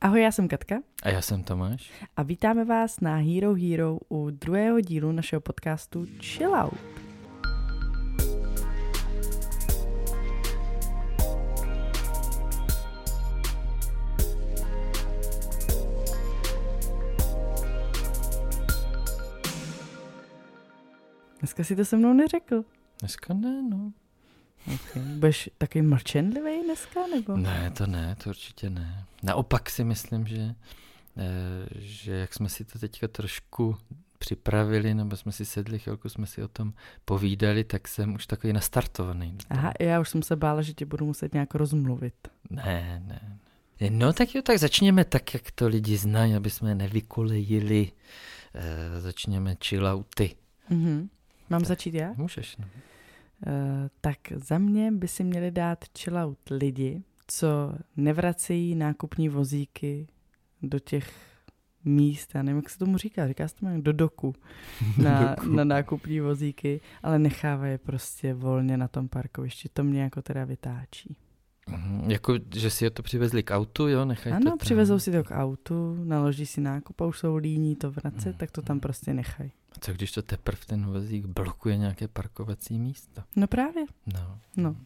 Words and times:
Ahoj, 0.00 0.22
já 0.22 0.32
jsem 0.32 0.48
Katka. 0.48 0.82
A 1.02 1.08
já 1.08 1.22
jsem 1.22 1.42
Tomáš. 1.42 1.90
A 2.16 2.22
vítáme 2.22 2.64
vás 2.64 3.00
na 3.00 3.16
Hero 3.16 3.54
Hero 3.54 3.98
u 4.08 4.30
druhého 4.30 4.80
dílu 4.80 5.12
našeho 5.12 5.40
podcastu 5.40 6.06
Chill 6.20 6.54
Out. 6.54 6.74
Dneska 21.40 21.64
si 21.64 21.76
to 21.76 21.84
se 21.84 21.96
mnou 21.96 22.12
neřekl. 22.12 22.64
Dneska 23.00 23.34
ne, 23.34 23.62
no. 23.62 23.92
Okay. 24.74 25.02
Budeš 25.02 25.50
takový 25.58 25.82
mlčenlivý 25.82 26.62
dneska, 26.64 27.00
nebo? 27.06 27.36
Ne, 27.36 27.72
to 27.76 27.86
ne, 27.86 28.16
to 28.24 28.30
určitě 28.30 28.70
ne. 28.70 29.04
Naopak 29.22 29.70
si 29.70 29.84
myslím, 29.84 30.26
že, 30.26 30.54
eh, 31.16 31.68
že 31.78 32.12
jak 32.12 32.34
jsme 32.34 32.48
si 32.48 32.64
to 32.64 32.78
teďka 32.78 33.08
trošku 33.08 33.76
připravili, 34.18 34.94
nebo 34.94 35.16
jsme 35.16 35.32
si 35.32 35.44
sedli, 35.44 35.78
chvilku 35.78 36.08
jsme 36.08 36.26
si 36.26 36.42
o 36.42 36.48
tom 36.48 36.72
povídali, 37.04 37.64
tak 37.64 37.88
jsem 37.88 38.14
už 38.14 38.26
takový 38.26 38.52
nastartovaný. 38.52 39.38
Aha, 39.50 39.72
já 39.80 40.00
už 40.00 40.08
jsem 40.08 40.22
se 40.22 40.36
bála, 40.36 40.62
že 40.62 40.74
tě 40.74 40.86
budu 40.86 41.06
muset 41.06 41.32
nějak 41.32 41.54
rozmluvit. 41.54 42.14
Ne, 42.50 43.02
ne. 43.06 43.38
No 43.90 44.12
tak 44.12 44.34
jo, 44.34 44.42
tak 44.42 44.58
začněme 44.58 45.04
tak, 45.04 45.34
jak 45.34 45.50
to 45.50 45.68
lidi 45.68 45.96
znají, 45.96 46.34
aby 46.34 46.50
jsme 46.50 46.74
nevykolejili. 46.74 47.92
E, 48.54 49.00
začněme 49.00 49.56
chillouty. 49.64 50.34
Mm-hmm. 50.70 51.08
Mám 51.50 51.60
tak, 51.60 51.68
začít 51.68 51.94
já? 51.94 52.12
Můžeš, 52.16 52.56
no. 52.56 52.64
Eh, 53.46 53.90
tak 54.00 54.18
za 54.34 54.58
mě 54.58 54.92
by 54.92 55.08
si 55.08 55.24
měli 55.24 55.50
dát 55.50 55.84
chillout 55.98 56.38
lidi, 56.50 57.02
co 57.26 57.72
nevracejí 57.96 58.74
nákupní 58.74 59.28
vozíky 59.28 60.06
do 60.62 60.78
těch 60.78 61.10
míst, 61.84 62.30
já 62.34 62.42
nevím, 62.42 62.56
jak 62.56 62.70
se 62.70 62.78
tomu 62.78 62.98
říká, 62.98 63.28
říká 63.28 63.48
se 63.48 63.54
tomu 63.54 63.80
do 63.80 63.92
doku 63.92 64.34
na, 65.02 65.34
doku. 65.34 65.52
na 65.52 65.64
nákupní 65.64 66.20
vozíky, 66.20 66.80
ale 67.02 67.18
nechávají 67.18 67.72
je 67.72 67.78
prostě 67.78 68.34
volně 68.34 68.76
na 68.76 68.88
tom 68.88 69.08
parkovišti. 69.08 69.68
To 69.72 69.84
mě 69.84 70.02
jako 70.02 70.22
teda 70.22 70.44
vytáčí. 70.44 71.16
Mm, 71.68 72.10
jako, 72.10 72.34
že 72.54 72.70
si 72.70 72.84
je 72.84 72.90
to 72.90 73.02
přivezli 73.02 73.42
k 73.42 73.56
autu, 73.56 73.88
jo? 73.88 74.04
Nechají 74.04 74.34
ano, 74.34 74.50
to 74.50 74.56
přivezou 74.56 74.98
si 74.98 75.12
to 75.12 75.24
k 75.24 75.30
autu, 75.30 76.04
naloží 76.04 76.46
si 76.46 76.60
nákup 76.60 77.00
a 77.00 77.06
už 77.06 77.18
jsou 77.18 77.36
líní 77.36 77.76
to 77.76 77.90
vracet, 77.90 78.32
mm. 78.32 78.38
tak 78.38 78.50
to 78.50 78.62
tam 78.62 78.76
mhm. 78.76 78.80
prostě 78.80 79.14
nechají. 79.14 79.52
A 79.72 79.80
co 79.80 79.92
když 79.92 80.12
to 80.12 80.22
teprve 80.22 80.60
ten 80.66 80.86
vozík 80.86 81.26
blokuje 81.26 81.76
nějaké 81.76 82.08
parkovací 82.08 82.78
místo? 82.78 83.22
No 83.36 83.46
právě. 83.46 83.84
No. 84.14 84.38
No. 84.56 84.76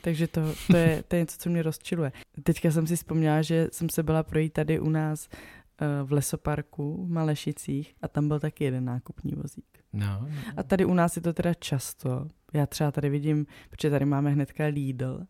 Takže 0.00 0.28
to, 0.28 0.40
to, 0.70 0.76
je, 0.76 1.02
to 1.08 1.16
je 1.16 1.22
něco, 1.22 1.36
co 1.38 1.50
mě 1.50 1.62
rozčiluje. 1.62 2.12
Teďka 2.42 2.70
jsem 2.70 2.86
si 2.86 2.96
vzpomněla, 2.96 3.42
že 3.42 3.68
jsem 3.72 3.88
se 3.88 4.02
byla 4.02 4.22
projít 4.22 4.52
tady 4.52 4.80
u 4.80 4.88
nás 4.88 5.28
uh, 5.32 6.08
v 6.08 6.12
lesoparku 6.12 7.06
v 7.06 7.10
Malešicích 7.10 7.94
a 8.02 8.08
tam 8.08 8.28
byl 8.28 8.40
taky 8.40 8.64
jeden 8.64 8.84
nákupní 8.84 9.32
vozík. 9.32 9.78
No, 9.92 10.26
no. 10.28 10.36
A 10.56 10.62
tady 10.62 10.84
u 10.84 10.94
nás 10.94 11.16
je 11.16 11.22
to 11.22 11.32
teda 11.32 11.54
často. 11.54 12.28
Já 12.52 12.66
třeba 12.66 12.90
tady 12.90 13.08
vidím, 13.08 13.46
protože 13.70 13.90
tady 13.90 14.04
máme 14.04 14.30
hnedka 14.30 14.64
Lidl, 14.64 15.20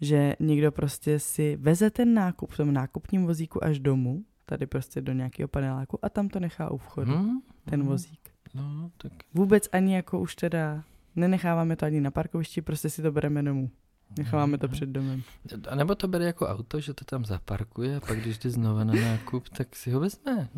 že 0.00 0.36
někdo 0.40 0.72
prostě 0.72 1.18
si 1.18 1.56
veze 1.56 1.90
ten 1.90 2.14
nákup 2.14 2.52
v 2.52 2.56
tom 2.56 2.72
nákupním 2.72 3.26
vozíku 3.26 3.64
až 3.64 3.78
domů, 3.78 4.24
tady 4.46 4.66
prostě 4.66 5.00
do 5.00 5.12
nějakého 5.12 5.48
paneláku 5.48 5.98
a 6.02 6.08
tam 6.08 6.28
to 6.28 6.40
nechá 6.40 6.70
u 6.70 6.76
vchodu, 6.76 7.16
hmm, 7.16 7.40
ten 7.64 7.80
hmm. 7.80 7.88
vozík. 7.88 8.20
No, 8.54 8.90
tak... 8.96 9.12
Vůbec 9.34 9.68
ani 9.72 9.94
jako 9.94 10.20
už 10.20 10.34
teda 10.34 10.84
nenecháváme 11.16 11.76
to 11.76 11.86
ani 11.86 12.00
na 12.00 12.10
parkovišti, 12.10 12.62
prostě 12.62 12.90
si 12.90 13.02
to 13.02 13.12
bereme 13.12 13.42
domů. 13.42 13.70
Necháváme 14.18 14.58
to 14.58 14.68
před 14.68 14.88
domem. 14.88 15.22
A 15.68 15.74
nebo 15.74 15.94
to 15.94 16.08
bere 16.08 16.24
jako 16.24 16.46
auto, 16.46 16.80
že 16.80 16.94
to 16.94 17.04
tam 17.04 17.24
zaparkuje 17.24 17.96
a 17.96 18.00
pak 18.00 18.20
když 18.20 18.38
jde 18.38 18.50
znova 18.50 18.84
na 18.84 18.94
nákup, 18.94 19.48
tak 19.48 19.76
si 19.76 19.90
ho 19.90 20.00
vezme. 20.00 20.48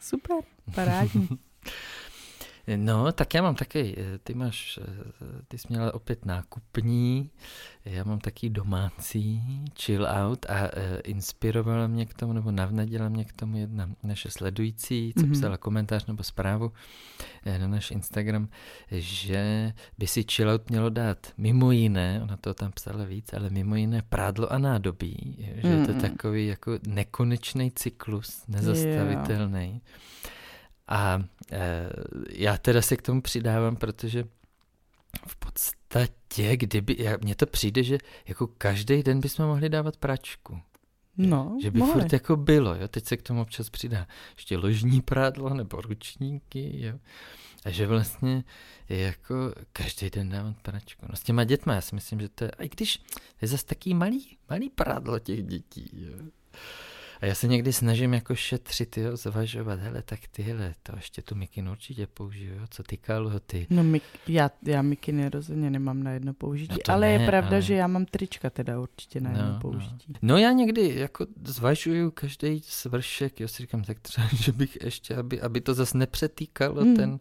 Super, 0.00 0.36
parádní. 0.74 1.28
No, 2.76 3.12
tak 3.12 3.34
já 3.34 3.42
mám 3.42 3.54
taky, 3.54 3.94
eh, 3.98 4.18
ty 4.18 4.34
máš, 4.34 4.78
eh, 4.82 5.42
ty 5.48 5.58
jsi 5.58 5.66
měla 5.68 5.94
opět 5.94 6.24
nákupní, 6.24 7.30
já 7.84 8.04
mám 8.04 8.18
taky 8.18 8.50
domácí 8.50 9.42
chill 9.80 10.06
out 10.06 10.46
a 10.48 10.62
uh, 10.62 10.68
inspirovala 11.04 11.86
mě 11.86 12.06
k 12.06 12.14
tomu, 12.14 12.32
nebo 12.32 12.50
navnadila 12.50 13.08
mě 13.08 13.24
k 13.24 13.32
tomu 13.32 13.56
jedna 13.56 13.90
naše 14.02 14.30
sledující, 14.30 15.12
co 15.18 15.24
mm-hmm. 15.24 15.32
psala 15.32 15.56
komentář 15.56 16.06
nebo 16.06 16.22
zprávu 16.22 16.72
na 17.58 17.68
náš 17.68 17.90
Instagram, 17.90 18.48
že 18.90 19.72
by 19.98 20.06
si 20.06 20.24
chill 20.30 20.50
out 20.50 20.70
mělo 20.70 20.90
dát 20.90 21.26
mimo 21.36 21.72
jiné, 21.72 22.20
ona 22.22 22.36
to 22.36 22.54
tam 22.54 22.72
psala 22.72 23.04
víc, 23.04 23.32
ale 23.32 23.50
mimo 23.50 23.76
jiné 23.76 24.02
prádlo 24.08 24.52
a 24.52 24.58
nádobí, 24.58 25.36
že 25.38 25.68
mm-hmm. 25.68 25.80
je 25.80 25.86
to 25.86 25.92
mhm. 25.92 26.00
takový 26.00 26.46
jako 26.46 26.78
nekonečný 26.86 27.70
cyklus, 27.70 28.42
nezastavitelný. 28.48 29.68
Yeah. 29.68 30.35
A 30.88 31.24
e, 31.52 31.88
já 32.30 32.58
teda 32.58 32.82
se 32.82 32.96
k 32.96 33.02
tomu 33.02 33.22
přidávám, 33.22 33.76
protože 33.76 34.24
v 35.26 35.36
podstatě, 35.36 36.56
kdyby, 36.56 36.96
mně 37.20 37.34
to 37.34 37.46
přijde, 37.46 37.82
že 37.82 37.98
jako 38.28 38.46
každý 38.46 39.02
den 39.02 39.20
bychom 39.20 39.46
mohli 39.46 39.68
dávat 39.68 39.96
pračku. 39.96 40.60
No, 41.16 41.58
že 41.62 41.70
by 41.70 41.78
mohli. 41.78 41.92
furt 41.92 42.12
jako 42.12 42.36
bylo, 42.36 42.74
jo? 42.74 42.88
teď 42.88 43.04
se 43.04 43.16
k 43.16 43.22
tomu 43.22 43.40
občas 43.40 43.70
přidá 43.70 44.06
ještě 44.36 44.56
ložní 44.56 45.00
prádlo 45.00 45.54
nebo 45.54 45.80
ručníky, 45.80 46.86
jo? 46.86 46.98
a 47.64 47.70
že 47.70 47.86
vlastně 47.86 48.44
je 48.88 48.98
jako 48.98 49.34
každý 49.72 50.10
den 50.10 50.28
dávat 50.28 50.56
pračku. 50.62 51.06
No 51.08 51.16
s 51.16 51.22
těma 51.22 51.44
dětma, 51.44 51.74
já 51.74 51.80
si 51.80 51.94
myslím, 51.94 52.20
že 52.20 52.28
to 52.28 52.44
je, 52.44 52.50
i 52.58 52.68
když 52.68 53.02
je 53.42 53.48
zase 53.48 53.66
taký 53.66 53.94
malý, 53.94 54.36
malý 54.50 54.70
prádlo 54.70 55.18
těch 55.18 55.42
dětí, 55.42 55.90
jo? 55.92 56.18
A 57.20 57.26
já 57.26 57.34
se 57.34 57.48
někdy 57.48 57.72
snažím 57.72 58.14
jako 58.14 58.34
šetřit, 58.34 58.98
jo, 58.98 59.16
zvažovat, 59.16 59.80
hele, 59.80 60.02
tak 60.02 60.20
tyhle, 60.30 60.74
to 60.82 60.96
ještě 60.96 61.22
tu 61.22 61.34
mikinu 61.34 61.72
určitě 61.72 62.06
použiju, 62.06 62.54
jo, 62.54 62.66
co 62.70 62.82
ty 62.82 62.96
kalhoty. 62.96 63.66
No 63.70 63.84
mik, 63.84 64.02
já, 64.26 64.50
já 64.62 64.82
mikiny 64.82 65.28
rozhodně 65.28 65.70
nemám 65.70 66.02
na 66.02 66.10
jedno 66.10 66.34
použití, 66.34 66.74
no 66.88 66.94
ale 66.94 67.06
ne, 67.06 67.12
je 67.12 67.26
pravda, 67.26 67.50
ale... 67.50 67.62
že 67.62 67.74
já 67.74 67.86
mám 67.86 68.06
trička 68.06 68.50
teda 68.50 68.80
určitě 68.80 69.20
na 69.20 69.30
no, 69.30 69.38
jedno 69.38 69.58
použití. 69.60 70.12
No. 70.12 70.18
no 70.22 70.36
já 70.36 70.52
někdy 70.52 70.94
jako 70.96 71.26
zvažuju 71.44 72.10
každý 72.10 72.60
svršek, 72.64 73.40
jo, 73.40 73.48
si 73.48 73.62
říkám, 73.62 73.82
tak 73.82 74.00
třeba, 74.00 74.28
že 74.34 74.52
bych 74.52 74.78
ještě, 74.84 75.16
aby, 75.16 75.40
aby 75.40 75.60
to 75.60 75.74
zase 75.74 75.98
nepřetýkalo 75.98 76.82
hmm. 76.82 76.96
ten... 76.96 77.20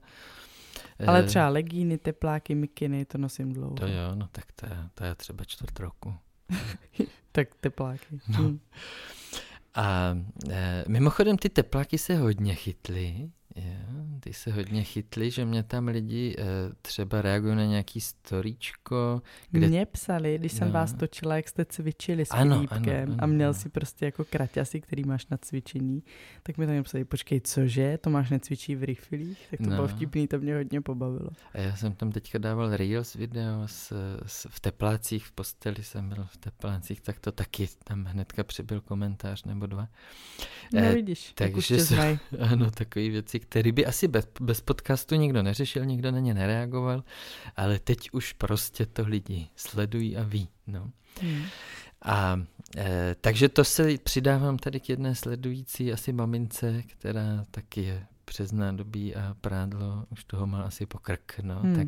Ale 1.07 1.19
eh, 1.19 1.23
třeba 1.23 1.49
legíny, 1.49 1.97
tepláky, 1.97 2.55
mikiny, 2.55 3.05
to 3.05 3.17
nosím 3.17 3.53
dlouho. 3.53 3.75
To 3.75 3.87
jo, 3.87 4.15
no 4.15 4.27
tak 4.31 4.45
to, 4.51 4.67
to 4.93 5.03
je 5.03 5.15
třeba 5.15 5.43
čtvrt 5.43 5.79
roku. 5.79 6.15
tak 7.31 7.55
tepláky. 7.55 8.19
No. 8.27 8.37
Hmm. 8.37 8.59
A 9.75 10.17
e, 10.49 10.85
mimochodem 10.87 11.37
ty 11.37 11.49
tepláky 11.49 11.97
se 11.97 12.15
hodně 12.15 12.55
chytly, 12.55 13.29
Jo, 13.55 14.05
ty 14.19 14.33
se 14.33 14.51
hodně 14.51 14.83
chytli, 14.83 15.31
že 15.31 15.45
mě 15.45 15.63
tam 15.63 15.87
lidi 15.87 16.35
e, 16.39 16.43
třeba 16.81 17.21
reagují 17.21 17.55
na 17.55 17.65
nějaký 17.65 18.01
storíčko. 18.01 19.21
Kde... 19.51 19.67
Mě 19.67 19.85
psali, 19.85 20.37
když 20.37 20.51
jsem 20.51 20.67
no. 20.67 20.73
vás 20.73 20.93
točila, 20.93 21.35
jak 21.35 21.49
jste 21.49 21.65
cvičili 21.65 22.25
s 22.25 22.31
ano, 22.31 22.55
Filipkem 22.55 23.03
ano, 23.03 23.13
ano, 23.13 23.23
a 23.23 23.25
měl 23.25 23.49
ano. 23.49 23.53
si 23.53 23.69
prostě 23.69 24.05
jako 24.05 24.25
kraťasy, 24.25 24.81
který 24.81 25.03
máš 25.03 25.27
na 25.27 25.37
cvičení, 25.37 26.03
tak 26.43 26.57
mi 26.57 26.67
tam 26.67 26.83
psali, 26.83 27.05
počkej, 27.05 27.41
cože, 27.41 27.97
to 27.97 28.09
máš 28.09 28.29
necvičí 28.29 28.75
v 28.75 28.83
rifilích? 28.83 29.47
Tak 29.49 29.59
to 29.59 29.69
no. 29.69 29.75
bylo 29.75 29.87
vtipný, 29.87 30.27
to 30.27 30.39
mě 30.39 30.55
hodně 30.55 30.81
pobavilo. 30.81 31.29
A 31.53 31.57
já 31.57 31.75
jsem 31.75 31.93
tam 31.93 32.11
teďka 32.11 32.37
dával 32.37 32.77
Reels 32.77 33.13
video 33.13 33.67
s, 33.67 33.93
s, 34.25 34.47
v 34.49 34.59
teplácích, 34.59 35.25
v 35.25 35.31
posteli 35.31 35.83
jsem 35.83 36.09
byl 36.09 36.27
v 36.31 36.37
teplácích, 36.37 37.01
tak 37.01 37.19
to 37.19 37.31
taky 37.31 37.69
tam 37.83 38.05
hnedka 38.05 38.43
přibyl 38.43 38.81
komentář 38.81 39.43
nebo 39.43 39.65
dva. 39.65 39.87
No 40.73 40.81
e, 40.81 40.93
vidíš, 40.93 41.31
takže 41.35 41.85
jsou, 41.85 41.95
ano, 42.39 42.71
takové 42.71 43.09
věci, 43.09 43.44
který 43.49 43.71
by 43.71 43.85
asi 43.85 44.07
bez, 44.07 44.27
bez 44.39 44.61
podcastu 44.61 45.15
nikdo 45.15 45.43
neřešil, 45.43 45.85
nikdo 45.85 46.11
na 46.11 46.19
ně 46.19 46.33
nereagoval, 46.33 47.03
ale 47.55 47.79
teď 47.79 48.09
už 48.11 48.33
prostě 48.33 48.85
to 48.85 49.03
lidi 49.07 49.47
sledují 49.55 50.17
a 50.17 50.23
ví. 50.23 50.49
No. 50.67 50.91
Hmm. 51.21 51.43
A 52.01 52.41
e, 52.77 53.15
takže 53.21 53.49
to 53.49 53.63
se 53.63 53.97
přidávám 54.03 54.57
tady 54.57 54.79
k 54.79 54.89
jedné 54.89 55.15
sledující 55.15 55.93
asi 55.93 56.13
mamince, 56.13 56.83
která 56.87 57.45
taky 57.51 57.83
je 57.83 58.05
přes 58.25 58.51
nádobí 58.51 59.15
a 59.15 59.35
prádlo 59.41 60.05
už 60.09 60.23
toho 60.23 60.47
má 60.47 60.61
asi 60.61 60.85
pokrk. 60.85 61.39
No. 61.41 61.59
Hmm. 61.59 61.75
Tak, 61.75 61.87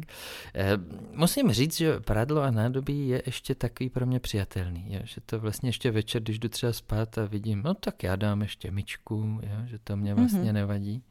e, 0.55 0.77
musím 1.11 1.51
říct, 1.51 1.77
že 1.77 1.99
prádlo 1.99 2.41
a 2.41 2.51
nádobí 2.51 3.07
je 3.07 3.23
ještě 3.25 3.55
takový 3.55 3.89
pro 3.89 4.05
mě 4.05 4.19
přijatelný. 4.19 4.85
Jo? 4.89 5.01
Že 5.03 5.21
to 5.21 5.39
vlastně 5.39 5.69
ještě 5.69 5.91
večer, 5.91 6.21
když 6.21 6.39
jdu 6.39 6.49
třeba 6.49 6.73
spát 6.73 7.17
a 7.17 7.25
vidím, 7.25 7.61
no 7.65 7.73
tak 7.73 8.03
já 8.03 8.15
dám 8.15 8.41
ještě 8.41 8.71
myčku, 8.71 9.39
jo? 9.43 9.65
že 9.65 9.79
to 9.79 9.97
mě 9.97 10.13
vlastně 10.13 10.39
hmm. 10.39 10.53
nevadí. 10.53 11.03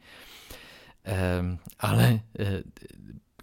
Um, 1.06 1.58
ale 1.78 2.20
uh, 2.40 2.46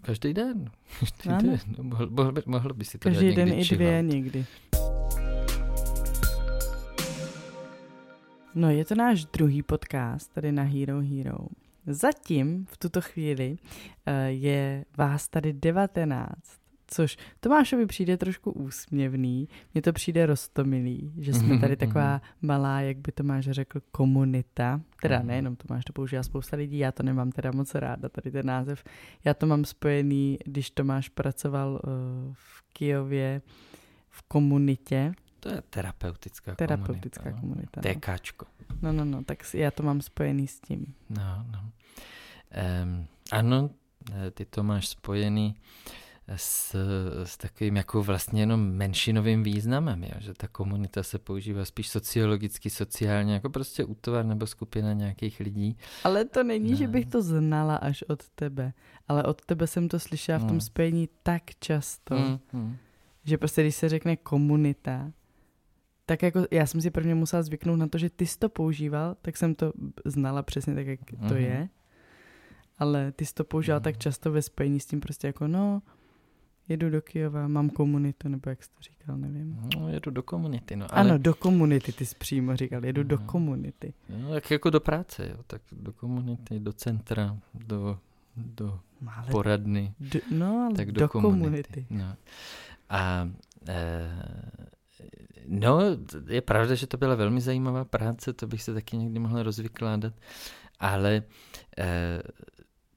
každý 0.02 0.34
den. 0.34 0.70
Každý 1.00 1.48
den. 1.48 1.58
No, 1.78 1.84
mohl, 1.84 2.06
mohl, 2.10 2.32
by, 2.32 2.42
mohl 2.46 2.74
by 2.74 2.84
si 2.84 2.98
to 2.98 3.08
Každý 3.08 3.34
den 3.34 3.52
i 3.52 3.64
dvě 3.64 4.02
někdy. 4.02 4.46
No 8.54 8.70
je 8.70 8.84
to 8.84 8.94
náš 8.94 9.24
druhý 9.24 9.62
podcast 9.62 10.32
tady 10.32 10.52
na 10.52 10.62
Hero 10.62 11.00
Hero. 11.00 11.38
Zatím 11.86 12.66
v 12.70 12.76
tuto 12.76 13.00
chvíli 13.00 13.50
uh, 13.50 14.14
je 14.26 14.84
vás 14.96 15.28
tady 15.28 15.52
19 15.52 16.63
Což 16.94 17.16
Tomášovi 17.40 17.86
přijde 17.86 18.16
trošku 18.16 18.50
úsměvný, 18.50 19.48
mně 19.74 19.82
to 19.82 19.92
přijde 19.92 20.26
rostomilý, 20.26 21.12
že 21.18 21.34
jsme 21.34 21.58
tady 21.58 21.76
taková 21.76 22.22
malá, 22.42 22.80
jak 22.80 22.96
by 22.96 23.12
Tomáš 23.12 23.44
řekl, 23.44 23.80
komunita. 23.92 24.80
Teda 25.02 25.22
nejenom 25.22 25.56
Tomáš 25.56 25.84
to 25.84 25.92
používá 25.92 26.22
spousta 26.22 26.56
lidí, 26.56 26.78
já 26.78 26.92
to 26.92 27.02
nemám 27.02 27.32
teda 27.32 27.50
moc 27.54 27.74
ráda, 27.74 28.08
tady 28.08 28.30
ten 28.30 28.46
název. 28.46 28.84
Já 29.24 29.34
to 29.34 29.46
mám 29.46 29.64
spojený, 29.64 30.38
když 30.44 30.70
Tomáš 30.70 31.08
pracoval 31.08 31.72
uh, 31.72 31.80
v 32.32 32.62
Kijově 32.72 33.42
v 34.10 34.22
komunitě. 34.22 35.12
To 35.40 35.48
je 35.48 35.62
terapeutická, 35.70 36.54
terapeutická 36.54 37.32
komunita. 37.32 37.80
komunita 37.80 38.10
no. 38.10 38.16
TKčko. 38.16 38.46
No, 38.82 38.92
no, 38.92 39.04
no, 39.04 39.24
tak 39.24 39.38
já 39.54 39.70
to 39.70 39.82
mám 39.82 40.00
spojený 40.00 40.46
s 40.46 40.60
tím. 40.60 40.94
No, 41.10 41.46
no. 41.52 41.60
Um, 42.82 43.06
ano, 43.32 43.70
ty 44.34 44.44
to 44.44 44.62
máš 44.62 44.88
spojený 44.88 45.56
s, 46.28 46.76
s 47.24 47.36
takovým 47.36 47.76
jako 47.76 48.02
vlastně 48.02 48.42
jenom 48.42 48.72
menšinovým 48.72 49.42
významem, 49.42 50.04
jo? 50.04 50.10
že 50.18 50.34
ta 50.34 50.48
komunita 50.48 51.02
se 51.02 51.18
používá 51.18 51.64
spíš 51.64 51.88
sociologicky, 51.88 52.70
sociálně, 52.70 53.34
jako 53.34 53.50
prostě 53.50 53.84
útvar 53.84 54.24
nebo 54.24 54.46
skupina 54.46 54.92
nějakých 54.92 55.40
lidí. 55.40 55.76
Ale 56.04 56.24
to 56.24 56.44
není, 56.44 56.70
no. 56.70 56.76
že 56.76 56.88
bych 56.88 57.06
to 57.06 57.22
znala 57.22 57.76
až 57.76 58.02
od 58.02 58.28
tebe, 58.28 58.72
ale 59.08 59.22
od 59.22 59.44
tebe 59.44 59.66
jsem 59.66 59.88
to 59.88 60.00
slyšela 60.00 60.38
v 60.38 60.42
tom 60.42 60.50
hmm. 60.50 60.60
spojení 60.60 61.08
tak 61.22 61.42
často, 61.60 62.14
mm, 62.14 62.38
mm. 62.52 62.76
že 63.24 63.38
prostě 63.38 63.62
když 63.62 63.74
se 63.74 63.88
řekne 63.88 64.16
komunita, 64.16 65.12
tak 66.06 66.22
jako 66.22 66.46
já 66.50 66.66
jsem 66.66 66.80
si 66.80 66.90
prvně 66.90 67.14
musela 67.14 67.42
zvyknout 67.42 67.78
na 67.78 67.86
to, 67.86 67.98
že 67.98 68.10
ty 68.10 68.26
jsi 68.26 68.38
to 68.38 68.48
používal, 68.48 69.16
tak 69.22 69.36
jsem 69.36 69.54
to 69.54 69.72
znala 70.04 70.42
přesně 70.42 70.74
tak, 70.74 70.86
jak 70.86 71.12
mm. 71.12 71.28
to 71.28 71.34
mhm. 71.34 71.42
je. 71.42 71.68
Ale 72.78 73.12
ty 73.12 73.26
jsi 73.26 73.34
to 73.34 73.44
používal 73.44 73.80
mm. 73.80 73.84
tak 73.84 73.98
často 73.98 74.32
ve 74.32 74.42
spojení 74.42 74.80
s 74.80 74.86
tím 74.86 75.00
prostě 75.00 75.26
jako 75.26 75.46
no, 75.46 75.82
jedu 76.68 76.90
do 76.90 77.02
Kijova, 77.02 77.48
mám 77.48 77.70
komunitu, 77.70 78.28
nebo 78.28 78.50
jak 78.50 78.62
jsi 78.62 78.70
to 78.70 78.82
říkal, 78.82 79.16
nevím. 79.16 79.68
No, 79.76 79.88
jedu 79.88 80.10
do 80.10 80.22
komunity, 80.22 80.76
no. 80.76 80.86
Ale... 80.90 81.00
Ano, 81.00 81.18
do 81.18 81.34
komunity, 81.34 81.92
ty 81.92 82.06
jsi 82.06 82.14
přímo 82.14 82.56
říkal, 82.56 82.84
jedu 82.84 83.02
no. 83.02 83.08
do 83.08 83.18
komunity. 83.18 83.94
No, 84.08 84.30
tak 84.30 84.50
jako 84.50 84.70
do 84.70 84.80
práce, 84.80 85.28
jo, 85.28 85.36
tak 85.46 85.62
do 85.72 85.92
komunity, 85.92 86.60
do 86.60 86.72
centra, 86.72 87.36
do, 87.54 87.98
do 88.36 88.80
no, 89.00 89.10
ale 89.16 89.30
poradny. 89.30 89.94
Do, 90.00 90.20
no, 90.30 90.64
ale 90.66 90.74
tak 90.74 90.92
do, 90.92 91.00
do 91.00 91.08
komunity. 91.08 91.42
komunity. 91.42 91.86
No. 91.90 92.16
A 92.90 93.28
e, 93.68 94.10
no, 95.46 95.80
je 96.28 96.40
pravda, 96.40 96.74
že 96.74 96.86
to 96.86 96.96
byla 96.96 97.14
velmi 97.14 97.40
zajímavá 97.40 97.84
práce, 97.84 98.32
to 98.32 98.46
bych 98.46 98.62
se 98.62 98.74
taky 98.74 98.96
někdy 98.96 99.18
mohl 99.18 99.42
rozvykládat, 99.42 100.12
ale 100.80 101.22
e, 101.78 102.22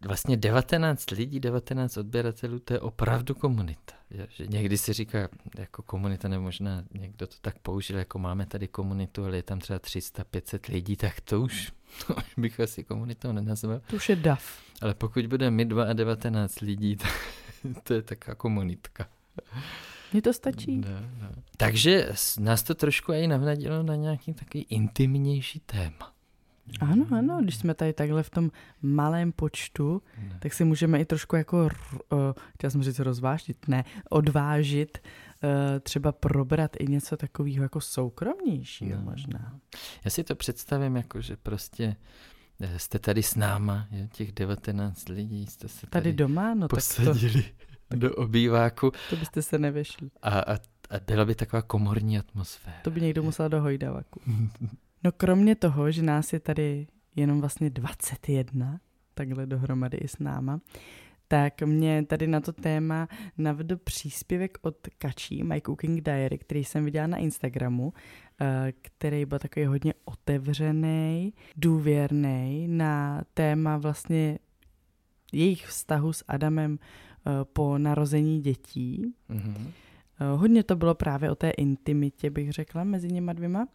vlastně 0.06 0.38
19 0.38 1.12
lidí, 1.12 1.40
19 1.40 1.98
odběratelů, 1.98 2.60
to 2.60 2.74
je 2.74 2.80
opravdu 2.80 3.36
komunita. 3.36 3.94
Že 4.30 4.48
někdy 4.48 4.78
si 4.78 4.94
říká, 4.94 5.30
jako 5.58 5.82
komunita, 5.82 6.28
nebo 6.28 6.44
možná 6.44 6.84
někdo 6.94 7.28
to 7.28 7.36
tak 7.42 7.60
použil, 7.60 7.98
jako 7.98 8.20
máme 8.20 8.46
tady 8.46 8.68
komunitu, 8.68 9.26
ale 9.26 9.38
je 9.38 9.44
tam 9.44 9.60
třeba 9.60 9.80
300, 9.80 10.24
500 10.24 10.66
lidí, 10.68 10.96
tak 10.96 11.22
to 11.22 11.42
už, 11.42 11.72
to 12.08 12.16
už 12.18 12.34
bych 12.38 12.60
asi 12.60 12.84
komunitou 12.84 13.32
nenazval. 13.32 13.82
To 13.90 13.96
už 13.96 14.10
je 14.10 14.16
dav. 14.16 14.62
Ale 14.82 14.94
pokud 14.94 15.28
bude 15.28 15.52
my 15.52 15.66
dva 15.66 15.84
a 15.84 15.94
19 15.94 16.60
lidí, 16.60 16.96
tak 16.96 17.12
to 17.84 17.94
je 17.94 18.02
taková 18.02 18.36
komunitka. 18.36 19.08
Mně 20.14 20.22
to 20.22 20.34
stačí. 20.34 20.78
No, 20.78 20.90
no. 21.22 21.30
Takže 21.58 22.10
nás 22.40 22.64
to 22.64 22.76
trošku 22.76 23.12
i 23.14 23.28
navnadilo 23.28 23.84
na 23.84 23.96
nějaký 23.96 24.34
takový 24.34 24.66
intimnější 24.70 25.60
téma. 25.60 26.17
Ano, 26.80 27.06
ano, 27.12 27.40
když 27.42 27.56
jsme 27.56 27.74
tady 27.74 27.94
takhle 27.94 28.24
v 28.24 28.30
tom 28.30 28.52
malém 28.82 29.32
počtu, 29.32 30.02
ne. 30.18 30.38
tak 30.40 30.54
si 30.54 30.66
můžeme 30.66 31.00
i 31.00 31.06
trošku 31.06 31.36
jako, 31.36 31.58
uh, 31.64 32.20
chtěla 32.54 32.72
jsem 32.72 32.84
říct 32.84 33.00
rozvážit, 33.00 33.68
ne, 33.68 33.86
odvážit, 34.10 34.98
uh, 35.44 35.50
třeba 35.80 36.12
probrat 36.12 36.76
i 36.80 36.88
něco 36.88 37.18
takového 37.18 37.64
jako 37.64 37.82
soukromnějšího 37.82 38.98
no. 38.98 39.12
možná. 39.12 39.60
Já 40.06 40.12
si 40.12 40.24
to 40.24 40.36
představím 40.36 40.96
jako, 40.96 41.22
že 41.22 41.38
prostě 41.38 41.96
eh, 42.60 42.80
jste 42.80 43.00
tady 43.00 43.24
s 43.24 43.36
náma, 43.36 43.88
je, 43.92 44.08
těch 44.08 44.32
19 44.32 45.10
lidí, 45.10 45.46
jste 45.46 45.68
se 45.68 45.88
tady, 45.88 45.90
tady 45.90 46.14
doma, 46.14 46.54
no 46.54 46.68
posadili 46.68 47.44
tak 47.88 48.00
to, 48.00 48.08
do 48.08 48.16
obýváku. 48.16 48.92
To 49.10 49.16
byste 49.16 49.42
se 49.42 49.60
nevešli. 49.60 50.10
A, 50.22 50.40
a, 50.40 50.54
a 50.90 51.00
byla 51.08 51.26
by 51.26 51.36
taková 51.36 51.62
komorní 51.62 52.20
atmosféra. 52.20 52.78
To 52.84 52.92
by 52.92 53.02
někdo 53.02 53.24
musel 53.24 53.50
do 53.50 53.62
hojdavaku. 53.62 54.22
No 55.04 55.12
kromě 55.12 55.56
toho, 55.56 55.92
že 55.92 56.04
nás 56.04 56.34
je 56.34 56.40
tady 56.40 56.88
jenom 57.16 57.40
vlastně 57.40 57.70
21, 57.70 58.80
takhle 59.14 59.46
dohromady 59.46 59.98
i 59.98 60.08
s 60.08 60.20
náma, 60.20 60.60
tak 61.28 61.62
mě 61.62 62.06
tady 62.06 62.28
na 62.28 62.40
to 62.40 62.54
téma 62.54 63.08
navedl 63.38 63.78
příspěvek 63.78 64.58
od 64.62 64.76
Kačí, 64.98 65.44
My 65.44 65.62
Cooking 65.62 66.02
Diary, 66.02 66.38
který 66.38 66.64
jsem 66.64 66.86
viděla 66.86 67.08
na 67.08 67.18
Instagramu, 67.18 67.94
eh, 68.42 68.74
který 68.82 69.26
byl 69.26 69.40
takový 69.40 69.66
hodně 69.66 69.94
otevřený, 70.06 71.34
důvěrný 71.56 72.68
na 72.68 73.24
téma 73.34 73.78
vlastně 73.78 74.40
jejich 75.34 75.66
vztahu 75.66 76.14
s 76.14 76.24
Adamem 76.28 76.80
eh, 76.80 77.32
po 77.54 77.78
narození 77.78 78.42
dětí. 78.42 79.14
Mm-hmm. 79.30 79.72
Hodně 80.36 80.64
to 80.64 80.76
bylo 80.76 80.96
právě 80.96 81.32
o 81.32 81.36
té 81.36 81.50
intimitě, 81.50 82.30
bych 82.30 82.52
řekla, 82.52 82.84
mezi 82.84 83.08
něma 83.08 83.34
dvěma. 83.34 83.68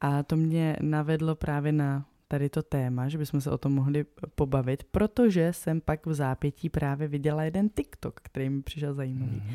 A 0.00 0.22
to 0.22 0.36
mě 0.36 0.76
navedlo 0.80 1.34
právě 1.34 1.72
na 1.72 2.06
tady 2.28 2.48
to 2.48 2.62
téma, 2.62 3.08
že 3.08 3.18
bychom 3.18 3.40
se 3.40 3.50
o 3.50 3.58
tom 3.58 3.72
mohli 3.72 4.04
pobavit, 4.34 4.84
protože 4.84 5.52
jsem 5.52 5.80
pak 5.80 6.06
v 6.06 6.14
zápětí 6.14 6.68
právě 6.68 7.08
viděla 7.08 7.42
jeden 7.42 7.68
TikTok, 7.68 8.20
který 8.22 8.50
mi 8.50 8.62
přišel 8.62 8.94
zajímavý. 8.94 9.36
Mm-hmm. 9.40 9.54